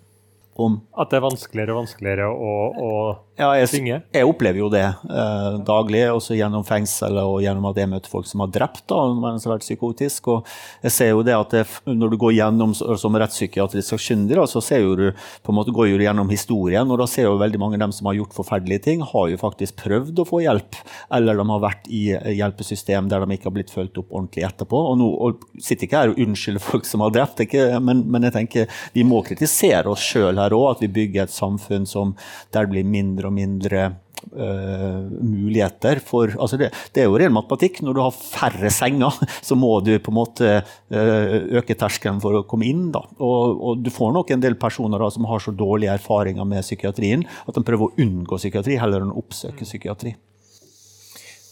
Om 0.56 0.78
At 0.96 1.10
det 1.12 1.18
er 1.18 1.26
vanskeligere 1.26 1.74
og 1.74 1.82
vanskeligere 1.84 2.28
å, 2.32 2.52
å 2.80 2.92
ja, 3.36 3.50
jeg, 3.58 3.68
synge? 3.68 3.96
Jeg 4.16 4.24
opplever 4.24 4.62
jo 4.62 4.68
det 4.72 4.84
eh, 4.86 5.56
daglig, 5.68 6.02
også 6.08 6.38
gjennom 6.38 6.64
fengsel 6.64 7.18
og 7.20 7.42
gjennom 7.44 7.66
at 7.68 7.80
jeg 7.82 7.90
møter 7.92 8.08
folk 8.08 8.28
som 8.28 8.40
har 8.40 8.52
drept 8.54 8.86
da, 8.88 9.00
mens 9.12 9.44
de 9.44 9.50
har 9.50 9.58
vært 9.58 9.66
psykotisk. 9.66 10.30
Og 10.32 10.48
jeg 10.86 10.94
ser 10.94 11.10
jo 11.12 11.24
det 11.26 11.34
at 11.36 11.56
jeg, 11.58 11.68
når 11.90 12.14
du 12.14 12.16
går 12.22 12.32
gjennom 12.38 12.72
som 12.72 13.18
rettspsykiatrisk 13.20 13.92
sakkyndig, 13.92 14.38
så 14.48 14.62
ser 14.64 14.80
jo 14.86 14.94
du, 14.96 15.04
på 15.44 15.52
en 15.52 15.58
måte 15.58 15.74
går 15.76 15.92
du 16.00 16.06
gjennom 16.06 16.32
historien, 16.32 16.88
og 16.88 17.02
da 17.02 17.08
ser 17.12 17.28
jo 17.28 17.34
veldig 17.42 17.60
mange 17.60 17.76
av 17.76 17.84
dem 17.84 17.94
som 17.98 18.08
har 18.08 18.16
gjort 18.16 18.38
forferdelige 18.38 18.86
ting, 18.88 19.04
har 19.04 19.28
jo 19.28 19.42
faktisk 19.42 19.76
prøvd 19.84 20.24
å 20.24 20.26
få 20.32 20.40
hjelp, 20.46 20.80
eller 21.18 21.36
de 21.36 21.46
har 21.52 21.62
vært 21.66 21.92
i 21.92 22.02
hjelpesystem 22.38 23.12
der 23.12 23.20
de 23.20 23.36
ikke 23.36 23.50
har 23.50 23.56
blitt 23.58 23.74
fulgt 23.74 24.00
opp 24.00 24.16
ordentlig 24.16 24.46
etterpå. 24.48 24.80
Og 24.94 24.98
nå 25.02 25.10
og 25.26 25.44
sitter 25.60 25.84
ikke 25.84 26.00
her 26.00 26.14
og 26.14 26.24
unnskylder 26.24 26.64
folk 26.64 26.88
som 26.88 27.04
har 27.04 27.12
drept, 27.12 27.44
ikke, 27.44 27.68
men, 27.84 28.06
men, 28.08 28.24
jeg 28.30 28.38
tenker 28.38 28.82
vi 28.96 29.04
må 29.04 29.20
kritisere 29.26 29.92
oss 29.92 30.08
sjøl 30.08 30.40
her 30.40 30.56
òg, 30.56 30.70
at 30.72 30.86
vi 30.86 30.92
bygger 31.02 31.26
et 31.26 31.36
samfunn 31.36 31.84
som, 31.88 32.16
der 32.56 32.64
det 32.64 32.72
blir 32.72 32.88
mindre 32.96 33.25
og 33.28 33.36
mindre 33.36 33.92
Uh, 34.26 35.06
muligheter 35.22 36.00
for 36.02 36.32
altså 36.40 36.56
det, 36.58 36.70
det, 36.96 37.02
er 37.02 37.04
jo 37.06 37.18
ren 37.20 37.34
matematikk. 37.36 37.78
Når 37.84 37.94
du 37.94 38.00
har 38.00 38.14
færre 38.16 38.70
senger, 38.74 39.14
så 39.48 39.54
må 39.54 39.68
du 39.84 39.92
på 40.02 40.10
en 40.10 40.16
måte 40.16 40.48
uh, 40.64 41.34
øke 41.60 41.76
terskelen 41.78 42.18
for 42.24 42.40
å 42.40 42.42
komme 42.48 42.66
inn. 42.66 42.88
Da. 42.94 43.04
Og, 43.20 43.60
og, 43.60 43.84
du 43.84 43.92
får 43.92 44.14
nok 44.16 44.32
en 44.34 44.42
del 44.42 44.56
personer 44.58 45.04
da, 45.04 45.10
som 45.14 45.28
har 45.30 45.44
så 45.44 45.54
dårlige 45.54 45.94
erfaringer 45.94 46.48
med 46.48 46.64
psykiatrien 46.64 47.26
at 47.44 47.60
de 47.60 47.64
prøver 47.68 47.86
å 47.86 48.02
unngå 48.02 48.40
psykiatri 48.40 48.80
heller 48.80 49.04
enn 49.04 49.12
å 49.14 49.20
oppsøke 49.20 49.68
psykiatri. 49.68 50.16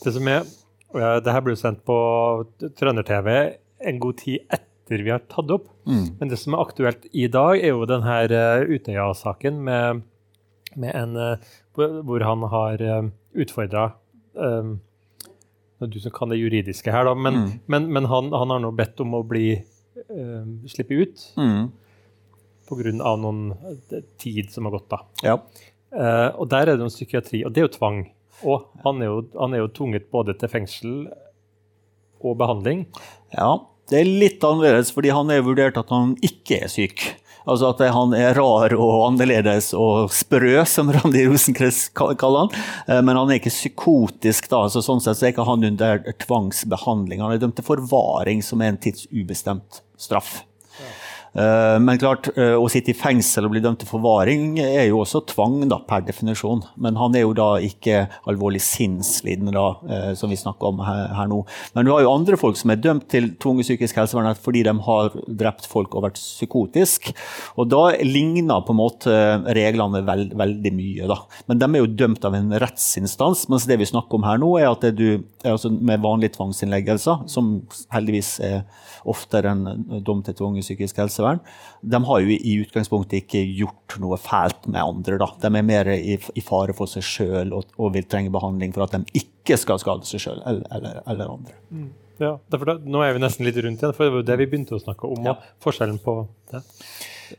Det 0.03 0.15
som 0.17 0.33
er, 0.33 0.49
det 0.95 1.37
her 1.37 1.45
ble 1.45 1.55
sendt 1.61 1.85
på 1.87 1.99
Trønder-TV 2.81 3.31
en 3.85 4.01
god 4.03 4.19
tid 4.25 4.43
etter 4.53 5.05
vi 5.05 5.13
har 5.13 5.23
tatt 5.31 5.53
opp. 5.53 5.69
Mm. 5.89 6.17
Men 6.19 6.33
det 6.33 6.41
som 6.41 6.57
er 6.57 6.65
aktuelt 6.65 7.07
i 7.13 7.29
dag, 7.29 7.61
er 7.61 7.73
jo 7.73 7.87
denne 7.89 8.19
uh, 8.33 8.67
Utøya-saken 8.67 9.63
med 9.69 10.03
med 10.81 10.95
en 10.97 11.17
eh, 11.21 11.53
hvor 11.75 12.25
han 12.25 12.43
har 12.53 12.83
uh, 12.83 13.07
utfordra 13.35 13.93
um, 14.35 14.81
Du 15.79 15.99
som 16.01 16.13
kan 16.15 16.31
det 16.31 16.39
juridiske 16.39 16.93
her, 16.93 17.05
da, 17.05 17.15
men, 17.15 17.35
mm. 17.35 17.49
men, 17.67 17.89
men 17.93 18.09
han, 18.09 18.31
han, 18.33 18.53
har 18.55 18.63
nå 18.63 18.71
bedt 18.77 19.03
om 19.05 19.17
å 19.19 19.25
bli 19.27 19.57
uh, 19.59 20.45
slippe 20.71 20.97
ut. 21.03 21.25
Mm. 21.37 21.73
pga. 22.69 22.95
noen 23.21 23.43
eh, 23.53 24.01
tid 24.19 24.53
som 24.55 24.69
har 24.69 24.79
gått. 24.79 24.89
da. 24.95 25.03
Ja. 25.27 25.37
Uh, 25.95 26.31
og 26.41 26.49
der 26.51 26.65
er 26.65 26.75
det 26.75 26.87
noen 26.87 26.95
psykiatri, 26.95 27.45
og 27.45 27.53
det 27.53 27.63
er 27.63 27.69
jo 27.69 27.75
tvang. 27.77 28.01
Og 28.49 28.65
han 28.87 29.03
er 29.03 29.11
jo, 29.11 29.21
han 29.39 29.55
er 29.55 29.63
jo 29.63 29.75
tvunget 29.77 30.09
både 30.15 30.35
til 30.39 30.51
fengsel 30.51 30.97
og 32.25 32.39
behandling. 32.41 32.87
ja. 33.37 33.53
Det 33.85 33.99
er 34.01 34.09
litt 34.09 34.45
annerledes, 34.49 34.89
fordi 34.97 35.11
han 35.13 35.29
er 35.29 35.43
vurdert 35.45 35.77
at 35.77 35.91
han 35.93 36.15
ikke 36.25 36.63
er 36.65 36.71
syk. 36.73 37.03
Altså 37.45 37.69
at 37.75 37.83
han 37.93 38.15
er 38.17 38.33
rar 38.39 38.73
og 38.79 38.95
annerledes 39.11 39.73
og 39.77 40.09
sprø, 40.15 40.55
som 40.69 40.89
Randi 40.95 41.27
Rosenkrantz 41.29 41.91
kaller 41.93 42.47
han. 42.47 42.55
Eh, 42.89 43.03
Men 43.05 43.19
han 43.21 43.31
er 43.31 43.41
ikke 43.41 43.53
psykotisk, 43.53 44.49
da. 44.53 44.63
Så 44.73 44.81
sånn 44.85 45.03
sett 45.05 45.21
så 45.21 45.29
er 45.29 45.35
ikke 45.35 45.45
han 45.49 45.65
under 45.69 46.01
tvangsbehandling. 46.25 47.21
Han 47.21 47.37
er 47.37 47.43
dømt 47.43 47.59
til 47.61 47.69
forvaring, 47.69 48.41
som 48.43 48.63
er 48.65 48.73
en 48.73 48.81
tidsubestemt 48.81 49.83
straff. 50.01 50.43
Eh, 51.35 51.79
Men 51.81 51.99
klart, 51.99 52.29
eh, 52.39 52.55
å 52.55 52.69
sitte 52.71 52.93
i 52.93 52.97
fengsel 52.97 53.47
og 53.47 53.55
bli 53.55 53.63
dømt 53.63 53.81
til 53.83 53.91
forvaring 53.91 54.59
er 54.63 54.87
jo 54.87 55.01
også 55.03 55.25
tvang, 55.27 55.57
da, 55.69 55.81
per 55.83 56.05
definisjon. 56.07 56.63
Men 56.79 56.95
han 57.01 57.15
er 57.17 57.25
jo 57.25 57.33
da 57.35 57.49
ikke 57.59 58.05
alvorlig 58.31 58.63
sinnslidende, 58.63 59.55
da, 59.55 59.67
eh, 59.91 60.15
som 60.15 60.31
vi 60.31 60.39
snakker 60.39 60.71
om 60.71 60.79
her, 60.87 61.27
nå. 61.27 61.45
Men 61.75 61.85
du 61.85 61.91
har 61.91 62.03
jo 62.03 62.13
andre 62.15 62.39
folk 62.39 62.57
som 62.57 62.71
er 62.71 62.77
dømt 62.77 63.09
til 63.09 63.33
tvunget 63.43 63.67
psykisk 63.67 63.97
helsevern 63.97 64.35
fordi 64.35 64.63
de 64.65 64.75
har 64.87 65.11
drept 65.27 65.67
folk 65.67 65.95
og 65.95 66.05
vært 66.05 66.21
psykotisk. 66.21 67.13
Og 67.59 67.69
da 67.69 67.97
ligner 67.99 68.63
på 68.65 68.71
en 68.71 68.79
måte 68.79 69.11
reglene 69.55 70.05
veld, 70.07 70.35
veldig 70.39 70.73
mye, 70.73 71.09
da. 71.09 71.19
Men 71.49 71.59
de 71.59 71.65
er 71.67 71.83
jo 71.83 71.97
dømt 72.05 72.25
av 72.25 72.35
en 72.35 72.51
rettsinstans, 72.51 73.49
mens 73.49 73.67
det 73.67 73.79
vi 73.79 73.91
snakker 73.91 74.15
om 74.15 74.23
her 74.23 74.39
nå, 74.39 74.55
er 74.61 74.71
at 74.71 74.87
du, 74.95 75.25
altså 75.45 75.71
med 75.71 76.01
vanlige 76.01 76.37
tvangsinnleggelser, 76.37 77.27
som 77.29 77.67
heldigvis 77.91 78.39
er 78.41 78.63
oftere 79.05 79.51
enn 79.53 80.03
dom 80.05 80.23
til 80.25 80.35
tvunget 80.35 80.65
psykisk 80.65 80.97
helsevern, 81.03 81.24
de 81.85 82.01
har 82.09 82.23
jo 82.25 82.37
i 82.37 82.55
utgangspunktet 82.63 83.25
ikke 83.25 83.43
gjort 83.59 83.97
noe 84.03 84.19
fælt 84.21 84.69
med 84.71 84.81
andre. 84.81 85.19
Da. 85.21 85.29
De 85.43 85.51
er 85.51 85.67
mer 85.67 85.91
i, 85.95 86.17
i 86.17 86.45
fare 86.45 86.77
for 86.77 86.91
seg 86.91 87.05
sjøl 87.07 87.53
og, 87.57 87.75
og 87.77 87.93
vil 87.97 88.07
trenge 88.09 88.33
behandling 88.35 88.73
for 88.77 88.87
at 88.87 88.97
de 88.97 89.21
ikke 89.21 89.59
skal 89.61 89.83
skade 89.83 90.09
seg 90.09 90.23
sjøl 90.25 90.41
eller, 90.43 90.65
eller, 90.75 91.03
eller 91.11 91.35
andre. 91.37 91.59
Ja, 92.23 92.37
derfor 92.53 92.71
da, 92.71 92.77
Nå 92.79 93.03
er 93.03 93.17
vi 93.17 93.25
nesten 93.25 93.47
litt 93.47 93.59
rundt 93.59 93.83
igjen, 93.83 93.95
for 93.97 94.07
det 94.07 94.15
var 94.15 94.23
jo 94.23 94.29
det 94.29 94.39
vi 94.41 94.51
begynte 94.53 94.77
å 94.77 94.83
snakke 94.83 95.11
om. 95.11 95.25
Ja. 95.27 95.35
forskjellen 95.65 95.99
på 96.03 96.21
det. 96.53 96.63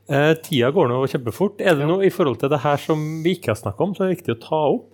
Eh, 0.10 0.34
tida 0.44 0.72
går 0.76 0.90
nå 0.92 1.00
kjempefort. 1.10 1.62
Er 1.64 1.78
det 1.80 1.88
noe 1.88 2.06
i 2.08 2.12
forhold 2.14 2.42
til 2.42 2.52
det 2.52 2.62
her 2.66 2.82
som 2.82 3.06
vi 3.24 3.38
ikke 3.38 3.54
har 3.54 3.62
snakka 3.62 3.86
om, 3.86 3.96
som 3.96 4.08
er 4.08 4.16
viktig 4.16 4.36
å 4.36 4.42
ta 4.42 4.62
opp? 4.76 4.92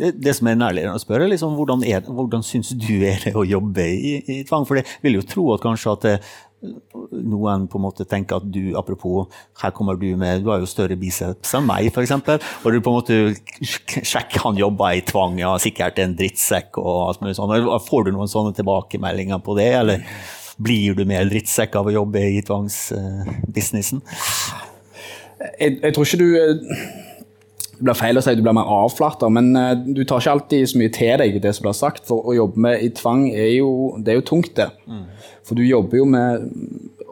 Det, 0.00 0.14
det 0.16 0.36
som 0.36 0.48
er 0.48 0.60
nærliggende 0.60 0.96
å 0.96 1.02
spørre, 1.02 1.28
liksom, 1.28 1.56
hvordan, 1.58 1.82
er, 1.84 2.06
hvordan 2.06 2.44
syns 2.46 2.72
du 2.72 3.02
er 3.04 3.20
det 3.26 3.34
å 3.36 3.44
jobbe 3.44 3.84
i, 3.84 4.14
i 4.24 4.38
tvang? 4.48 4.64
For 4.68 4.80
jeg 4.80 4.88
vil 5.04 5.18
jo 5.18 5.26
tro 5.28 5.50
at 5.54 5.64
kanskje 5.64 5.92
at 5.92 6.06
det, 6.06 6.14
noen 6.60 7.64
på 7.70 7.78
en 7.78 7.84
måte 7.86 8.04
tenker 8.08 8.40
at 8.40 8.48
du, 8.52 8.74
apropos, 8.76 9.30
her 9.62 9.72
kommer 9.76 9.96
du 9.96 10.08
med 10.20 10.42
Du 10.42 10.50
har 10.50 10.60
jo 10.60 10.68
større 10.68 10.96
biceps 11.00 11.54
enn 11.56 11.64
meg, 11.68 11.88
f.eks. 11.88 12.12
Og 12.12 12.68
du 12.74 12.80
på 12.84 12.92
en 12.92 12.98
måte 12.98 13.18
sjekker 13.64 14.44
han 14.44 14.60
jobber 14.60 14.98
i 14.98 15.04
tvang, 15.06 15.38
ja, 15.40 15.54
sikkert 15.62 16.00
en 16.02 16.16
drittsekk 16.18 16.80
og 16.82 16.90
alt 17.06 17.24
mulig 17.24 17.36
sånt. 17.38 17.70
Får 17.88 18.06
du 18.06 18.12
noen 18.14 18.30
sånne 18.30 18.56
tilbakemeldinger 18.58 19.40
på 19.44 19.56
det, 19.58 19.70
eller 19.80 20.04
blir 20.60 20.98
du 20.98 21.06
mer 21.08 21.28
drittsekk 21.30 21.78
av 21.80 21.88
å 21.88 21.94
jobbe 21.94 22.24
i 22.36 22.42
tvangsbusinessen? 22.44 24.04
Jeg, 25.56 25.78
jeg 25.80 25.94
tror 25.96 26.04
ikke 26.04 26.20
du 26.20 26.28
eh, 26.36 27.06
Det 27.80 27.86
blir 27.88 27.96
feil 27.96 28.18
å 28.20 28.20
si 28.20 28.28
at 28.28 28.36
du 28.36 28.42
blir 28.44 28.52
mer 28.52 28.68
avflata, 28.68 29.30
men 29.32 29.54
eh, 29.56 29.70
du 29.96 30.02
tar 30.04 30.20
ikke 30.20 30.34
alltid 30.36 30.66
så 30.68 30.76
mye 30.80 30.92
til 30.92 31.14
deg 31.22 31.38
det 31.40 31.54
som 31.56 31.64
blir 31.64 31.76
sagt. 31.78 32.04
For 32.10 32.28
å 32.28 32.34
jobbe 32.36 32.60
med 32.60 32.82
i 32.84 32.90
tvang 32.92 33.22
er 33.32 33.54
jo, 33.56 33.70
det 33.96 34.12
er 34.12 34.18
jo 34.20 34.26
tungt, 34.34 34.52
det. 34.60 34.68
For 35.48 35.56
du 35.56 35.64
jobber 35.64 35.96
jo 36.02 36.04
med 36.12 36.44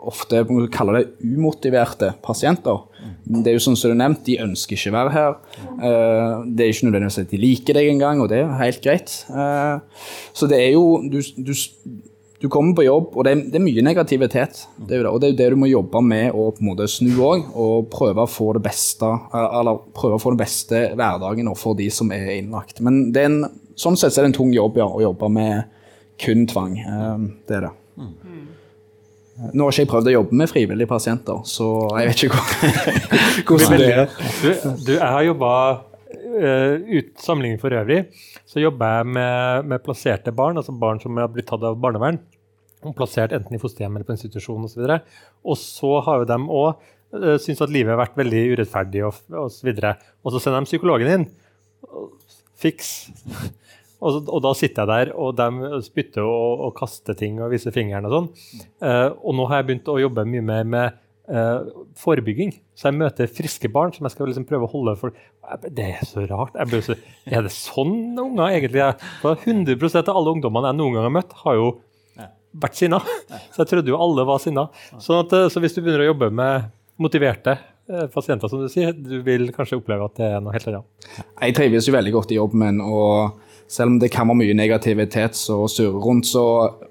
ofte 0.09 0.45
man 0.47 0.69
kan 0.69 0.75
kalle 0.77 1.01
det 1.01 1.33
umotiverte 1.37 2.13
pasienter. 2.25 2.85
Det 3.29 3.51
er 3.51 3.57
jo 3.57 3.65
sånn 3.65 3.77
som 3.81 3.91
du 3.91 3.97
nevnte, 3.97 4.05
nevnt, 4.05 4.27
De 4.29 4.37
ønsker 4.45 4.77
ikke 4.77 4.93
være 4.95 5.11
her. 5.17 5.35
Eh, 5.59 6.45
Det 6.53 6.65
er 6.65 6.71
ikke 6.73 6.87
nødvendigvis 6.91 7.19
at 7.25 7.31
de 7.33 7.41
liker 7.43 7.75
deg 7.81 7.89
engang, 7.95 8.21
og 8.23 8.29
det 8.31 8.39
er 8.45 8.55
helt 8.61 8.81
greit. 8.85 9.25
Eh, 9.33 9.81
Så 10.37 10.47
det 10.49 10.61
er 10.61 10.73
jo 10.77 11.01
Du, 11.09 11.19
du, 11.37 11.53
du 12.41 12.47
kommer 12.49 12.75
på 12.79 12.85
jobb, 12.87 13.17
og 13.19 13.25
det 13.27 13.31
er, 13.33 13.41
det 13.51 13.59
er 13.59 13.65
mye 13.65 13.83
negativitet. 13.83 14.61
Det 14.79 14.95
er 14.99 15.03
det, 15.03 15.11
og 15.11 15.19
det 15.21 15.27
er 15.27 15.33
jo 15.33 15.39
det 15.41 15.49
du 15.51 15.57
må 15.59 15.67
jobbe 15.71 16.03
med 16.07 16.29
å 16.39 16.45
på 16.55 16.63
en 16.63 16.69
måte 16.69 16.87
snu 16.91 17.11
òg, 17.27 17.49
og 17.59 17.89
prøve 17.91 18.23
å 18.23 18.31
få 18.31 18.53
det 18.55 18.63
beste 18.69 19.09
eller 19.35 19.81
prøve 19.97 20.21
å 20.21 20.23
få 20.23 20.31
den 20.37 20.43
beste 20.45 20.83
hverdagen 20.95 21.51
for 21.59 21.75
de 21.79 21.89
som 21.91 22.13
er 22.15 22.31
innlagt. 22.37 22.79
Men 22.87 23.09
det 23.13 23.25
er 23.25 23.33
en, 23.33 23.41
sånn 23.79 23.99
sett 23.99 24.15
så 24.15 24.21
er 24.23 24.29
det 24.29 24.33
en 24.35 24.39
tung 24.39 24.55
jobb 24.55 24.79
ja, 24.79 24.87
å 24.87 25.03
jobbe 25.03 25.33
med 25.35 25.67
kun 26.23 26.47
tvang. 26.51 26.79
Eh, 26.79 27.27
Det 27.49 27.59
er 27.59 27.67
det. 27.69 27.75
Nå 29.55 29.65
har 29.69 29.71
ikke 29.71 29.85
jeg 29.85 29.91
prøvd 29.93 30.09
å 30.11 30.13
jobbe 30.17 30.35
med 30.41 30.51
frivillige 30.51 30.89
pasienter, 30.91 31.43
så 31.47 31.67
jeg 32.01 32.09
vet 32.09 32.23
ikke 32.27 32.39
hvor- 32.39 32.89
hvordan 33.47 33.79
det 33.79 33.91
er. 33.95 34.09
Du, 34.43 34.49
du, 34.87 34.93
jeg 34.97 35.11
har 35.15 35.23
jobba 35.29 35.51
ut 36.39 37.13
sammenligning 37.23 37.61
for 37.63 37.75
øvrig, 37.75 38.03
så 38.49 38.63
jobber 38.63 38.99
jeg 38.99 39.09
med, 39.19 39.69
med 39.73 39.85
plasserte 39.85 40.35
barn, 40.35 40.61
altså 40.61 40.75
barn 40.77 41.01
som 41.03 41.19
har 41.21 41.31
blitt 41.33 41.49
tatt 41.51 41.65
av 41.67 41.79
barnevern. 41.81 42.21
og 42.85 42.95
Plassert 42.99 43.35
enten 43.37 43.57
i 43.57 43.61
fosterhjem 43.63 43.99
eller 43.99 44.09
på 44.09 44.15
institusjon 44.15 44.67
osv. 44.69 44.85
Og, 44.85 45.13
og 45.53 45.61
så 45.61 45.93
har 46.07 46.23
jo 46.23 46.31
de 46.31 46.39
òg 46.61 46.71
uh, 46.71 47.37
syntes 47.37 47.65
at 47.67 47.75
livet 47.75 47.95
har 47.95 48.03
vært 48.03 48.19
veldig 48.19 48.45
urettferdig 48.55 49.05
og, 49.09 49.23
og 49.35 49.51
så 49.55 49.69
videre. 49.69 49.97
Og 50.23 50.35
så 50.35 50.43
sender 50.45 50.63
de 50.63 50.71
psykologen 50.71 51.15
inn. 51.17 51.29
Fiks. 52.59 52.93
Og, 53.99 54.29
og 54.31 54.43
da 54.45 54.53
sitter 54.55 54.85
jeg 54.85 54.91
der, 54.91 55.09
og 55.19 55.33
de 55.35 55.81
spytter 55.83 56.23
og, 56.23 56.61
og 56.69 56.75
kaster 56.79 57.17
ting 57.19 57.41
og 57.43 57.51
viser 57.51 57.75
fingeren 57.75 58.07
og 58.07 58.13
sånn. 58.15 58.29
Uh, 58.79 59.09
og 59.27 59.35
nå 59.35 59.47
har 59.51 59.59
jeg 59.59 59.67
begynt 59.71 59.91
å 59.91 59.97
jobbe 59.99 60.23
mye 60.31 60.45
mer 60.47 60.69
med 60.71 60.85
eh, 60.87 61.01
forebygging. 61.29 62.55
Så 62.73 62.89
jeg 62.89 62.97
møter 62.97 63.29
friske 63.29 63.69
barn 63.73 63.91
som 63.93 64.07
jeg 64.07 64.15
skal 64.15 64.31
liksom 64.31 64.47
prøve 64.49 64.65
å 64.65 64.71
holde 64.73 64.95
for 64.97 65.13
Det 65.69 65.85
er 65.85 66.07
så 66.09 66.25
rart. 66.25 66.57
Jeg 66.57 66.71
blir 66.71 66.85
så, 66.87 66.97
er 67.29 67.45
det 67.45 67.53
sånn 67.53 68.17
unger 68.17 68.55
egentlig 68.55 68.81
er? 68.87 68.97
For 69.21 69.37
100 69.37 69.77
av 70.01 70.15
alle 70.15 70.33
ungdommene 70.39 70.73
jeg 70.73 70.79
noen 70.81 70.97
gang 70.97 71.09
har 71.09 71.15
møtt, 71.19 71.37
har 71.43 71.59
jo 71.59 71.69
vært 72.57 72.79
sinna. 72.79 73.01
Så 73.53 73.63
jeg 73.63 73.71
trodde 73.73 73.93
jo 73.93 73.99
alle 74.01 74.25
var 74.29 74.41
sinna. 74.43 74.69
Så, 74.97 75.21
at, 75.23 75.35
eh, 75.37 75.49
så 75.53 75.63
hvis 75.63 75.77
du 75.77 75.83
begynner 75.83 76.07
å 76.07 76.13
jobbe 76.13 76.31
med 76.35 76.71
motiverte 77.01 77.57
eh, 77.57 78.07
pasienter, 78.13 78.51
som 78.51 78.63
du 78.63 78.71
sier, 78.73 78.95
du 78.95 79.21
vil 79.27 79.51
kanskje 79.55 79.79
oppleve 79.81 80.09
at 80.09 80.17
det 80.19 80.31
er 80.33 80.41
noe 80.45 80.55
helt 80.57 80.71
annet. 80.71 81.13
Jeg 81.19 81.59
trives 81.59 81.89
jo 81.89 81.95
veldig 81.95 82.15
godt 82.17 82.35
i 82.35 82.41
jobben 82.41 82.65
min, 82.65 82.81
og 82.85 83.39
selv 83.69 83.93
om 83.93 83.99
det 84.01 84.09
kan 84.13 84.29
være 84.31 84.41
mye 84.41 84.57
negativitet 84.57 85.37
som 85.37 85.67
surrer 85.69 86.01
rundt, 86.01 86.27
så 86.27 86.45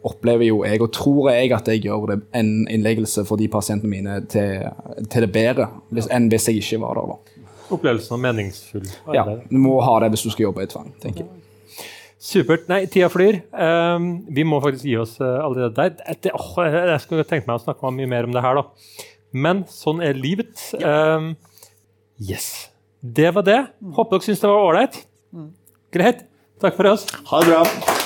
opplever 0.05 0.45
jo 0.45 0.61
jeg, 0.65 0.81
og 0.85 0.91
tror 0.93 1.31
jeg, 1.33 1.51
at 1.57 1.71
jeg 1.71 1.81
gjør 1.87 2.11
det 2.11 2.19
en 2.37 2.51
innleggelse 2.69 3.25
for 3.25 3.41
de 3.41 3.49
pasientene 3.49 3.89
mine 3.89 4.19
til, 4.29 4.67
til 5.09 5.25
det 5.25 5.31
bedre 5.33 5.71
hvis, 5.89 6.09
enn 6.13 6.29
hvis 6.29 6.47
jeg 6.51 6.61
ikke 6.61 6.81
var 6.85 7.01
der. 7.01 7.15
da. 7.15 7.47
Opplevelsen 7.73 8.15
av 8.15 8.23
meningsfull 8.23 8.85
Ja. 9.15 9.25
Du 9.49 9.57
må 9.59 9.79
ha 9.83 9.97
det 10.03 10.13
hvis 10.13 10.27
du 10.27 10.31
skal 10.31 10.49
jobbe 10.49 10.63
i 10.63 10.71
tvang, 10.71 10.93
tenker 11.01 11.25
jeg. 11.25 11.43
Supert. 12.27 12.65
Nei, 12.69 12.81
tida 12.89 13.07
flyr. 13.13 13.41
Um, 13.53 14.07
vi 14.33 14.43
må 14.47 14.57
faktisk 14.61 14.87
gi 14.89 14.95
oss 14.99 15.13
uh, 15.21 15.37
allerede 15.45 15.75
der. 15.77 16.15
Det, 16.23 16.33
oh, 16.33 16.55
jeg, 16.65 16.87
jeg 16.91 17.03
skulle 17.03 17.25
tenkt 17.29 17.45
meg 17.47 17.59
å 17.59 17.63
snakke 17.63 17.91
mye 17.93 18.09
mer 18.09 18.25
om 18.27 18.33
det 18.33 18.41
her, 18.43 18.57
da. 18.57 19.03
Men 19.37 19.61
sånn 19.69 20.01
er 20.03 20.17
livet. 20.17 20.57
Um, 20.81 21.35
yes. 22.17 22.71
Det 23.01 23.29
var 23.35 23.45
det. 23.45 23.59
Håper 23.95 24.17
dere 24.17 24.27
syns 24.27 24.41
det 24.41 24.49
var 24.49 24.65
ålreit. 24.65 24.97
Greit. 25.93 26.25
Takk 26.59 26.75
for 26.75 26.85
oss. 26.85 27.05
Ha 27.25 27.39
det 27.39 27.45
bra. 27.45 27.96